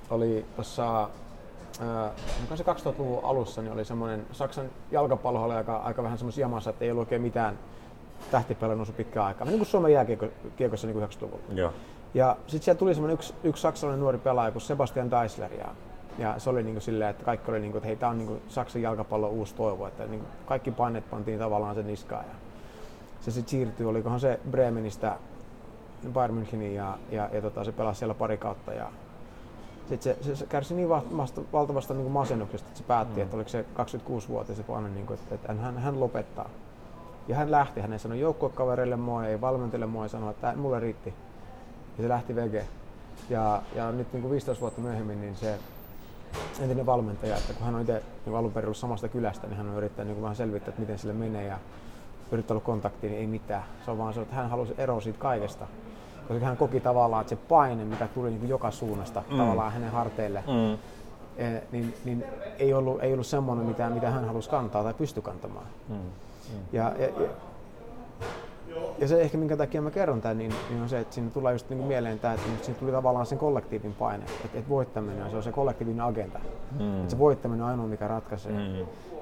oli 0.09 0.45
tuossa 0.55 1.03
äh, 1.03 2.11
se 2.55 2.63
2000-luvun 2.63 3.23
alussa, 3.23 3.61
niin 3.61 3.73
oli 3.73 3.85
semmoinen 3.85 4.25
Saksan 4.31 4.69
jalkapallo 4.91 5.43
oli 5.43 5.53
aika, 5.53 5.77
aika 5.77 6.03
vähän 6.03 6.17
semmoisessa 6.17 6.41
jamassa, 6.41 6.69
että 6.69 6.85
ei 6.85 6.91
ollut 6.91 7.01
oikein 7.01 7.21
mitään 7.21 7.59
tähtipelejä 8.31 8.75
noussut 8.75 8.97
pitkään 8.97 9.25
aikaa. 9.25 9.47
Niin 9.47 9.57
kuin 9.57 9.67
Suomen 9.67 9.93
jääkiekossa 9.93 10.87
niin 10.87 10.93
kuin 10.93 11.09
90-luvulla. 11.09 11.43
Joo. 11.53 11.73
Ja 12.13 12.37
sitten 12.47 12.65
siellä 12.65 12.79
tuli 12.79 12.93
semmoinen 12.93 13.13
yksi, 13.13 13.33
yksi 13.43 13.61
saksalainen 13.61 13.99
nuori 13.99 14.17
pelaaja 14.17 14.51
kuin 14.51 14.61
Sebastian 14.61 15.11
Deisler. 15.11 15.53
Ja, 15.53 15.67
ja 16.17 16.39
se 16.39 16.49
oli 16.49 16.63
niin 16.63 16.81
silleen, 16.81 17.09
että 17.09 17.23
kaikki 17.25 17.51
oli 17.51 17.59
niin 17.59 17.71
kuin, 17.71 17.79
että 17.79 17.87
hei, 17.87 17.95
tämä 17.95 18.09
on 18.09 18.17
niin 18.17 18.41
Saksan 18.47 18.81
jalkapallon 18.81 19.29
uusi 19.29 19.55
toivo. 19.55 19.87
Että 19.87 20.05
niin 20.05 20.23
kaikki 20.45 20.71
paineet 20.71 21.09
pantiin 21.09 21.39
tavallaan 21.39 21.75
sen 21.75 21.87
niskaan. 21.87 22.25
Ja 22.25 22.35
se 23.21 23.31
sitten 23.31 23.51
siirtyi, 23.51 23.85
olikohan 23.85 24.19
se 24.19 24.39
Bremenistä 24.51 25.17
Bayern 26.13 26.37
Müncheniin 26.37 26.75
ja, 26.75 26.97
ja, 27.11 27.29
ja 27.33 27.41
tota, 27.41 27.63
se 27.63 27.71
pelasi 27.71 27.99
siellä 27.99 28.13
pari 28.13 28.37
kautta. 28.37 28.73
Ja 28.73 28.91
sitten 29.89 30.15
se, 30.21 30.35
se, 30.35 30.45
kärsi 30.45 30.73
niin 30.73 30.89
valtavasta, 30.89 31.41
valtavasta 31.53 31.93
niin 31.93 32.11
masennuksesta, 32.11 32.67
että 32.67 32.77
se 32.77 32.83
päätti, 32.83 33.15
mm. 33.15 33.21
että 33.21 33.35
oliko 33.35 33.49
se 33.49 33.65
26-vuotias 33.77 34.57
se 34.57 34.63
paine, 34.63 34.89
niin 34.89 35.05
kuin, 35.05 35.19
että, 35.19 35.35
että 35.35 35.53
hän, 35.53 35.77
hän 35.77 35.99
lopettaa. 35.99 36.49
Ja 37.27 37.35
hän 37.35 37.51
lähti, 37.51 37.81
hän 37.81 37.93
ei 37.93 37.99
sanoi 37.99 38.19
joukkuekavereille 38.19 38.95
moi, 38.95 39.27
ei 39.27 39.41
valmentajille 39.41 39.85
moi, 39.85 40.09
sanoi, 40.09 40.31
että 40.31 40.53
mulle 40.55 40.79
riitti. 40.79 41.13
Ja 41.97 42.03
se 42.03 42.09
lähti 42.09 42.35
vege. 42.35 42.65
Ja, 43.29 43.61
ja 43.75 43.91
nyt 43.91 44.13
niin 44.13 44.21
kuin 44.21 44.31
15 44.31 44.61
vuotta 44.61 44.81
myöhemmin, 44.81 45.21
niin 45.21 45.35
se 45.35 45.59
entinen 46.61 46.85
valmentaja, 46.85 47.35
että 47.37 47.53
kun 47.53 47.65
hän 47.65 47.75
on 47.75 47.81
itse 47.81 48.03
niin 48.25 48.35
alun 48.35 48.51
perin 48.51 48.65
ollut 48.67 48.77
samasta 48.77 49.07
kylästä, 49.07 49.47
niin 49.47 49.57
hän 49.57 49.69
on 49.69 49.75
yrittänyt 49.75 50.13
niin 50.13 50.21
vähän 50.21 50.35
selvittää, 50.35 50.69
että 50.69 50.81
miten 50.81 50.99
sille 50.99 51.13
menee 51.13 51.47
ja 51.47 51.57
yrittänyt 52.31 52.51
olla 52.51 52.65
kontaktiin, 52.65 53.11
niin 53.11 53.21
ei 53.21 53.27
mitään. 53.27 53.63
Se 53.85 53.91
on 53.91 53.97
vaan 53.97 54.13
se, 54.13 54.21
että 54.21 54.35
hän 54.35 54.49
halusi 54.49 54.73
eroa 54.77 55.01
siitä 55.01 55.19
kaikesta. 55.19 55.67
Koska 56.27 56.45
hän 56.45 56.57
koki 56.57 56.79
tavallaan, 56.79 57.21
että 57.21 57.29
se 57.29 57.41
paine, 57.49 57.85
mikä 57.85 58.07
tuli 58.07 58.29
niin 58.29 58.39
kuin 58.39 58.49
joka 58.49 58.71
suunnasta 58.71 59.23
mm. 59.31 59.37
tavallaan 59.37 59.71
hänen 59.71 59.91
harteille, 59.91 60.43
Mm. 60.47 60.73
eh, 61.37 61.61
niin, 61.71 61.93
niin 62.05 62.23
ei, 62.59 62.73
ollut, 62.73 63.03
ei 63.03 63.13
ollut 63.13 63.27
semmoinen, 63.27 63.65
mitä, 63.65 63.89
mitä 63.89 64.09
hän 64.11 64.25
halusi 64.25 64.49
kantaa 64.49 64.83
tai 64.83 64.93
pysty 64.93 65.21
kantamaan. 65.21 65.65
Mm. 65.89 65.95
Ja, 66.73 66.93
ja, 66.99 67.05
ja, 67.05 67.29
ja 68.97 69.07
se 69.07 69.21
ehkä 69.21 69.37
minkä 69.37 69.57
takia 69.57 69.81
mä 69.81 69.91
kerron 69.91 70.21
tämän, 70.21 70.37
niin, 70.37 70.53
niin 70.69 70.81
on 70.81 70.89
se, 70.89 70.99
että 70.99 71.15
siinä 71.15 71.29
tulee 71.29 71.53
just 71.53 71.69
niin 71.69 71.83
mieleen 71.83 72.19
tämä, 72.19 72.33
että 72.33 72.47
siinä 72.61 72.79
tuli 72.79 72.91
tavallaan 72.91 73.25
sen 73.25 73.37
kollektiivin 73.37 73.93
paine, 73.93 74.25
että, 74.25 74.57
että 74.57 74.69
voittaminen 74.69 75.29
se 75.29 75.35
on 75.37 75.43
se 75.43 75.51
kollektiivinen 75.51 76.05
agenda. 76.05 76.39
Mm. 76.79 76.97
Että 76.97 77.11
se 77.11 77.19
voittaminen 77.19 77.63
on 77.63 77.69
ainoa, 77.69 77.87
mikä 77.87 78.07
ratkaisee. 78.07 78.51
Mm. 78.51 78.79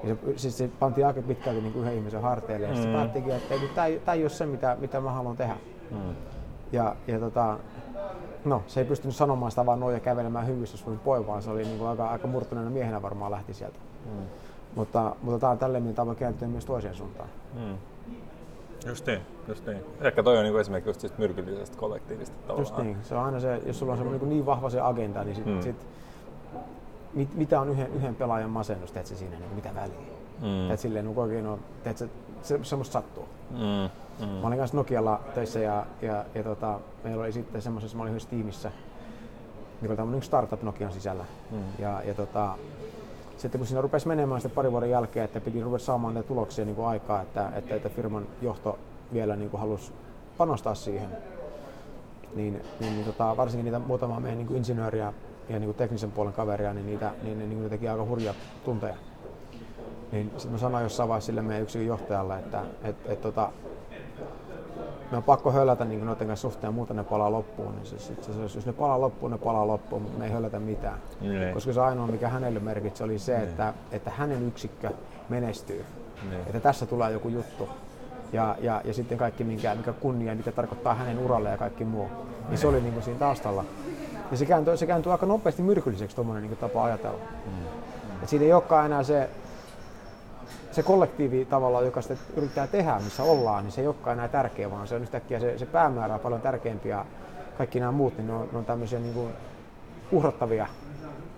Ja 0.08 0.14
se, 0.14 0.38
siis 0.38 0.58
se 0.58 0.70
pantiin 0.78 1.06
aika 1.06 1.22
pitkälti 1.22 1.60
niin 1.60 1.72
kuin 1.72 1.82
yhden 1.82 1.96
ihmisen 1.96 2.22
harteille 2.22 2.66
ja 2.66 2.74
mm. 2.74 2.82
se 2.82 2.92
päättikin, 2.92 3.34
että 3.34 3.54
tämä, 3.74 3.86
ei, 3.86 3.98
tämä 4.04 4.14
ei 4.14 4.22
ole 4.22 4.30
se, 4.30 4.46
mitä, 4.46 4.76
mitä 4.80 5.00
mä 5.00 5.10
haluan 5.10 5.36
tehdä. 5.36 5.56
Mm. 5.90 6.14
Ja, 6.72 6.96
ja 7.06 7.18
tota, 7.18 7.58
No, 8.44 8.62
se 8.66 8.80
ei 8.80 8.86
pystynyt 8.86 9.16
sanomaan 9.16 9.52
sitä 9.52 9.66
vaan 9.66 9.80
noin 9.80 9.94
ja 9.94 10.00
kävelemään 10.00 10.46
hyvissä 10.46 10.76
sun 10.76 10.98
poi, 10.98 11.26
vaan 11.26 11.42
se 11.42 11.50
oli 11.50 11.62
niin 11.62 11.78
kuin 11.78 11.88
aika, 11.88 12.08
aika 12.08 12.26
murtuneena 12.26 12.70
miehenä 12.70 13.02
varmaan 13.02 13.30
lähti 13.30 13.54
sieltä. 13.54 13.78
Mm. 14.06 14.22
Mutta, 14.74 15.16
mutta 15.22 15.38
tämä 15.38 15.50
on 15.50 15.58
tälleen, 15.58 15.84
mitä 15.84 16.06
voi 16.06 16.16
kääntyä 16.16 16.48
myös 16.48 16.64
toiseen 16.64 16.94
suuntaan. 16.94 17.28
Mm. 17.54 17.76
Just 18.86 19.06
niin, 19.06 19.20
just 19.48 19.66
niin. 19.66 19.84
Ehkä 20.00 20.22
toi 20.22 20.38
on 20.38 20.44
niin 20.44 20.60
esimerkki 20.60 20.90
just 20.90 21.00
siitä 21.00 21.16
myrkyllisestä 21.18 21.76
kollektiivista 21.76 22.36
tavallaan. 22.36 22.60
Just 22.60 22.76
niin, 22.76 22.96
se 23.02 23.14
on 23.14 23.24
aina 23.24 23.40
se, 23.40 23.62
jos 23.66 23.78
sulla 23.78 23.92
on 23.92 23.98
se 23.98 24.04
niin, 24.04 24.28
niin 24.28 24.46
vahva 24.46 24.70
se 24.70 24.80
agenda, 24.80 25.24
niin 25.24 25.36
sit, 25.36 25.46
mm. 25.46 25.62
sit 25.62 25.86
mit, 27.14 27.34
mitä 27.34 27.60
on 27.60 27.68
yhden, 27.68 27.94
yhden 27.94 28.14
pelaajan 28.14 28.50
masennus, 28.50 28.92
teet 28.92 29.06
se 29.06 29.16
siinä, 29.16 29.38
niin 29.38 29.54
mitä 29.54 29.74
väliä. 29.74 30.14
Mm. 30.40 30.68
Teet 30.68 30.80
silleen, 30.80 31.04
niin 31.04 31.18
oikein 31.18 31.46
on, 31.46 31.58
teet 31.84 31.98
se, 31.98 32.08
se, 32.42 32.58
semmoista 32.62 32.92
sattuu. 32.92 33.28
Mm. 33.50 33.90
Mm. 34.20 34.32
Mä 34.32 34.46
olin 34.46 34.58
kanssa 34.58 34.76
Nokialla 34.76 35.20
töissä 35.34 35.58
ja, 35.58 35.86
ja, 36.02 36.24
ja 36.34 36.42
tota, 36.42 36.80
meillä 37.04 37.22
oli 37.22 37.32
sitten 37.32 37.62
semmoisessa, 37.62 37.96
mä 37.96 38.02
olin 38.02 38.10
yhdessä 38.10 38.28
tiimissä, 38.28 38.70
mikä 39.80 39.92
oli 39.92 39.96
tämmöinen 39.96 40.22
startup 40.22 40.62
Nokian 40.62 40.92
sisällä. 40.92 41.24
Mm. 41.50 41.58
Ja, 41.78 42.02
ja 42.04 42.14
tota, 42.14 42.58
sitten 43.36 43.58
kun 43.58 43.66
siinä 43.66 43.80
rupesi 43.80 44.08
menemään 44.08 44.40
sitten 44.40 44.54
parin 44.54 44.72
vuoden 44.72 44.90
jälkeen, 44.90 45.24
että 45.24 45.40
piti 45.40 45.62
ruveta 45.62 45.84
saamaan 45.84 46.14
näitä 46.14 46.28
tuloksia 46.28 46.64
niin 46.64 46.76
kuin 46.76 46.86
aikaa, 46.86 47.22
että, 47.22 47.52
että, 47.54 47.74
että 47.74 47.88
firman 47.88 48.26
johto 48.42 48.78
vielä 49.14 49.36
niin 49.36 49.50
kuin 49.50 49.60
halusi 49.60 49.92
panostaa 50.38 50.74
siihen, 50.74 51.08
niin, 52.34 52.62
niin, 52.80 52.92
niin 52.92 53.04
tota, 53.04 53.36
varsinkin 53.36 53.64
niitä 53.64 53.78
muutamaa 53.78 54.20
meidän 54.20 54.38
niin 54.38 54.46
kuin 54.46 54.56
insinööriä 54.56 55.12
ja 55.48 55.58
niin 55.58 55.64
kuin 55.64 55.76
teknisen 55.76 56.12
puolen 56.12 56.32
kaveria, 56.32 56.74
niin 56.74 56.86
niitä, 56.86 57.10
niin 57.22 57.38
ne, 57.38 57.46
niin 57.46 57.62
ne 57.62 57.68
teki 57.68 57.88
aika 57.88 58.04
hurjia 58.04 58.34
tunteja. 58.64 58.96
Niin 60.12 60.30
sitten 60.30 60.52
mä 60.52 60.58
sanoin 60.58 60.82
jossain 60.82 61.08
vaiheessa 61.08 61.26
sille 61.26 61.42
meidän 61.42 61.62
yksikön 61.62 61.86
johtajalle, 61.86 62.38
että 62.38 62.62
et, 62.82 62.96
et, 63.06 63.20
tota, 63.20 63.50
me 65.10 65.16
on 65.16 65.22
pakko 65.22 65.52
hölätä 65.52 65.84
niin 65.84 66.06
noiden 66.06 66.26
kanssa 66.26 66.48
suhteen 66.48 66.68
ja 66.68 66.72
muuten 66.72 66.96
ne 66.96 67.04
palaa 67.04 67.32
loppuun. 67.32 67.74
Niin 67.74 67.86
se, 67.86 67.98
se, 67.98 68.14
se, 68.22 68.42
jos 68.42 68.66
ne 68.66 68.72
palaa 68.72 69.00
loppuun, 69.00 69.32
ne 69.32 69.38
palaa 69.38 69.66
loppuun, 69.66 70.02
mutta 70.02 70.18
me 70.18 70.24
ei 70.24 70.30
hölätä 70.30 70.58
mitään. 70.58 70.98
Ne. 71.20 71.50
Koska 71.54 71.72
se 71.72 71.80
ainoa, 71.80 72.06
mikä 72.06 72.28
hänelle 72.28 72.60
merkitsi, 72.60 73.04
oli 73.04 73.18
se, 73.18 73.36
että, 73.36 73.74
että 73.92 74.10
hänen 74.10 74.46
yksikkö 74.48 74.90
menestyy. 75.28 75.84
Ne. 76.30 76.40
Että 76.40 76.60
tässä 76.60 76.86
tulee 76.86 77.12
joku 77.12 77.28
juttu. 77.28 77.68
Ja, 78.34 78.56
ja, 78.60 78.80
ja 78.84 78.94
sitten 78.94 79.18
kaikki, 79.18 79.44
mikä, 79.44 79.74
mikä 79.74 79.92
kunnia, 79.92 80.34
mitä 80.34 80.52
tarkoittaa 80.52 80.94
hänen 80.94 81.18
uralle 81.18 81.50
ja 81.50 81.56
kaikki 81.56 81.84
muu. 81.84 82.08
Niin 82.48 82.58
se 82.58 82.66
oli 82.66 82.80
niin 82.80 82.92
kuin 82.92 83.02
siinä 83.02 83.18
taustalla. 83.18 83.64
Ja 84.30 84.36
se 84.36 84.46
kääntyi, 84.46 84.76
se 84.76 84.86
kääntyi 84.86 85.12
aika 85.12 85.26
nopeasti 85.26 85.62
myrkylliseksi 85.62 86.16
tuommoinen 86.16 86.42
niin 86.42 86.56
tapa 86.56 86.84
ajatella. 86.84 87.18
Mm. 87.46 87.66
Et 88.22 88.28
siitä 88.28 88.44
ei 88.44 88.52
olekaan 88.52 88.86
enää 88.86 89.02
se, 89.02 89.30
se 90.72 90.82
kollektiivi 90.82 91.44
tavallaan, 91.44 91.84
joka 91.84 92.02
sitä 92.02 92.16
yrittää 92.36 92.66
tehdä, 92.66 93.00
missä 93.04 93.22
ollaan, 93.22 93.64
niin 93.64 93.72
se 93.72 93.80
ei 93.80 93.86
olekaan 93.86 94.16
enää 94.16 94.28
tärkeä, 94.28 94.70
vaan 94.70 94.88
se 94.88 94.94
on 94.94 95.02
yhtäkkiä 95.02 95.40
se, 95.40 95.58
se 95.58 95.66
päämäärä 95.66 96.14
on 96.14 96.20
paljon 96.20 96.40
tärkeämpi 96.40 96.88
ja 96.88 97.06
kaikki 97.58 97.80
nämä 97.80 97.92
muut, 97.92 98.16
niin 98.16 98.26
ne 98.26 98.32
on, 98.32 98.48
ne 98.52 98.58
on 98.58 98.64
tämmöisiä 98.64 98.98
niin 98.98 99.14
kuin 99.14 99.32
uhrattavia, 100.12 100.66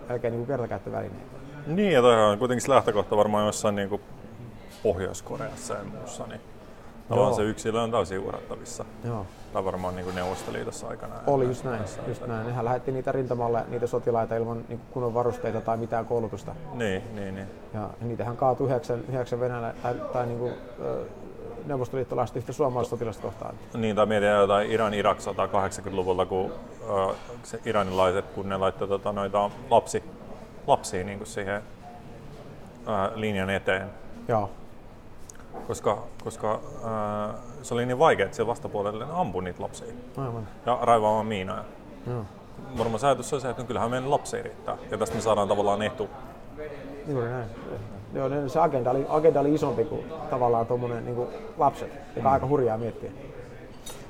oikein 0.09 0.31
niin 0.31 0.39
kuin 0.39 0.47
kertakäyttövälineitä. 0.47 1.37
Niin, 1.67 1.91
ja 1.91 2.01
toi 2.01 2.23
on 2.23 2.39
kuitenkin 2.39 2.69
lähtökohta 2.69 3.17
varmaan 3.17 3.45
jossain 3.45 3.75
niin 3.75 3.89
kuin 3.89 4.01
Pohjois-Koreassa 4.83 5.73
ja 5.73 5.83
muussa, 5.83 6.27
niin 6.27 6.41
Tavallaan 7.09 7.35
se 7.35 7.41
yksilö 7.41 7.81
on 7.81 7.91
täysin 7.91 8.19
uhrattavissa. 8.19 8.85
Joo. 9.03 9.25
Tai 9.53 9.65
varmaan 9.65 9.95
niin 9.95 10.03
kuin 10.03 10.15
Neuvostoliitossa 10.15 10.87
aikana. 10.87 11.13
Oli 11.27 11.45
just 11.45 11.63
näin, 11.63 11.81
just 12.07 12.27
näin. 12.27 12.47
Nehän 12.47 12.65
lähetti 12.65 12.91
niitä 12.91 13.11
rintamalle, 13.11 13.63
niitä 13.67 13.87
sotilaita 13.87 14.35
ilman 14.35 14.63
niin 14.67 14.81
kunnon 14.91 15.13
varusteita 15.13 15.61
tai 15.61 15.77
mitään 15.77 16.05
koulutusta. 16.05 16.55
Niin, 16.73 17.03
niin, 17.15 17.35
niin. 17.35 17.47
Ja 17.73 17.89
niitähän 18.01 18.37
kaatui 18.37 18.67
yhdeksän, 18.67 18.99
yhdeksän 19.09 19.39
Venäjä, 19.39 19.73
tai, 19.83 19.95
tai 20.13 20.27
niin 20.27 20.39
kuin, 20.39 20.53
neuvostoliittolaista 21.65 22.39
yhtä 22.39 22.53
suomalaista 22.53 22.89
sotilasta 22.89 23.23
kohtaan. 23.23 23.55
Niin, 23.73 23.95
tai 23.95 24.05
mietitään 24.05 24.41
jotain 24.41 24.71
Iran 24.71 24.93
Irak 24.93 25.17
80-luvulta, 25.17 26.25
kun 26.25 26.45
uh, 26.45 27.15
se 27.43 27.59
iranilaiset, 27.65 28.25
kun 28.25 28.49
ne 28.49 28.57
laittoi 28.57 28.87
tota, 28.87 29.11
noita 29.11 29.51
lapsi, 29.69 30.03
lapsia 30.67 31.03
niin 31.03 31.17
kuin 31.17 31.27
siihen 31.27 31.61
uh, 31.61 33.15
linjan 33.15 33.49
eteen. 33.49 33.89
Joo 34.27 34.49
koska, 35.67 36.03
koska 36.23 36.59
ää, 36.83 37.33
se 37.61 37.73
oli 37.73 37.85
niin 37.85 37.99
vaikea, 37.99 38.25
että 38.25 38.35
siellä 38.35 38.49
vastapuolelle 38.49 39.05
ampui 39.11 39.43
niitä 39.43 39.63
lapsia. 39.63 39.93
Aivan. 40.17 40.47
Ja 40.65 40.79
raivaamaan 40.81 41.25
miinoja. 41.25 41.63
Joo. 42.07 42.25
Varmaan 42.77 42.99
se 42.99 43.07
ajatus 43.07 43.33
on 43.33 43.41
se, 43.41 43.49
että 43.49 43.63
kyllähän 43.63 43.89
meidän 43.89 44.11
lapsi 44.11 44.41
riittää. 44.41 44.77
Ja 44.91 44.97
tästä 44.97 45.15
me 45.15 45.21
saadaan 45.21 45.47
tavallaan 45.47 45.81
etu. 45.81 46.09
Juuri 47.07 47.29
näin. 47.29 47.49
Joo, 48.13 48.29
se 48.47 48.59
agenda 48.59 48.91
oli, 48.91 49.05
agenda 49.09 49.39
oli 49.39 49.53
isompi 49.53 49.85
kuin 49.85 50.05
tavallaan 50.29 50.65
tuommoinen 50.65 51.05
niin 51.05 51.27
lapset, 51.57 51.93
joka 52.15 52.29
mm. 52.29 52.33
aika 52.33 52.47
hurjaa 52.47 52.77
miettiä. 52.77 53.11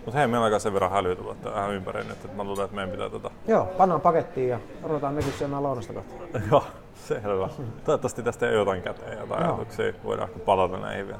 Mutta 0.06 0.20
hei, 0.20 0.28
meillä 0.28 0.40
on 0.40 0.46
aika 0.46 0.60
sen 0.60 0.74
verran 0.74 0.92
hälyä 0.92 1.16
tähän 1.44 1.72
ympäri 1.72 2.04
nyt, 2.04 2.26
että 2.26 2.38
mä 2.38 2.44
luulen, 2.44 2.64
että 2.66 2.76
meidän 2.76 2.92
pitää 2.92 3.10
tota... 3.10 3.32
Joo, 3.48 3.66
pannaan 3.66 4.02
pakettiin 4.02 4.50
ja 4.50 4.60
odotetaan 4.84 5.14
mekin 5.14 5.34
syömään 5.34 5.64
lounasta 5.64 5.94
kohta. 5.94 6.14
Joo, 6.52 6.64
selvä. 6.96 7.50
Toivottavasti 7.86 8.24
tästä 8.24 8.50
ei 8.50 8.56
jotain 8.56 8.82
käteen 8.82 9.20
jotain 9.20 9.44
ajatuksia. 9.44 9.94
Voidaan 10.04 10.30
palata 10.46 10.78
näihin 10.78 11.08
vielä. 11.08 11.20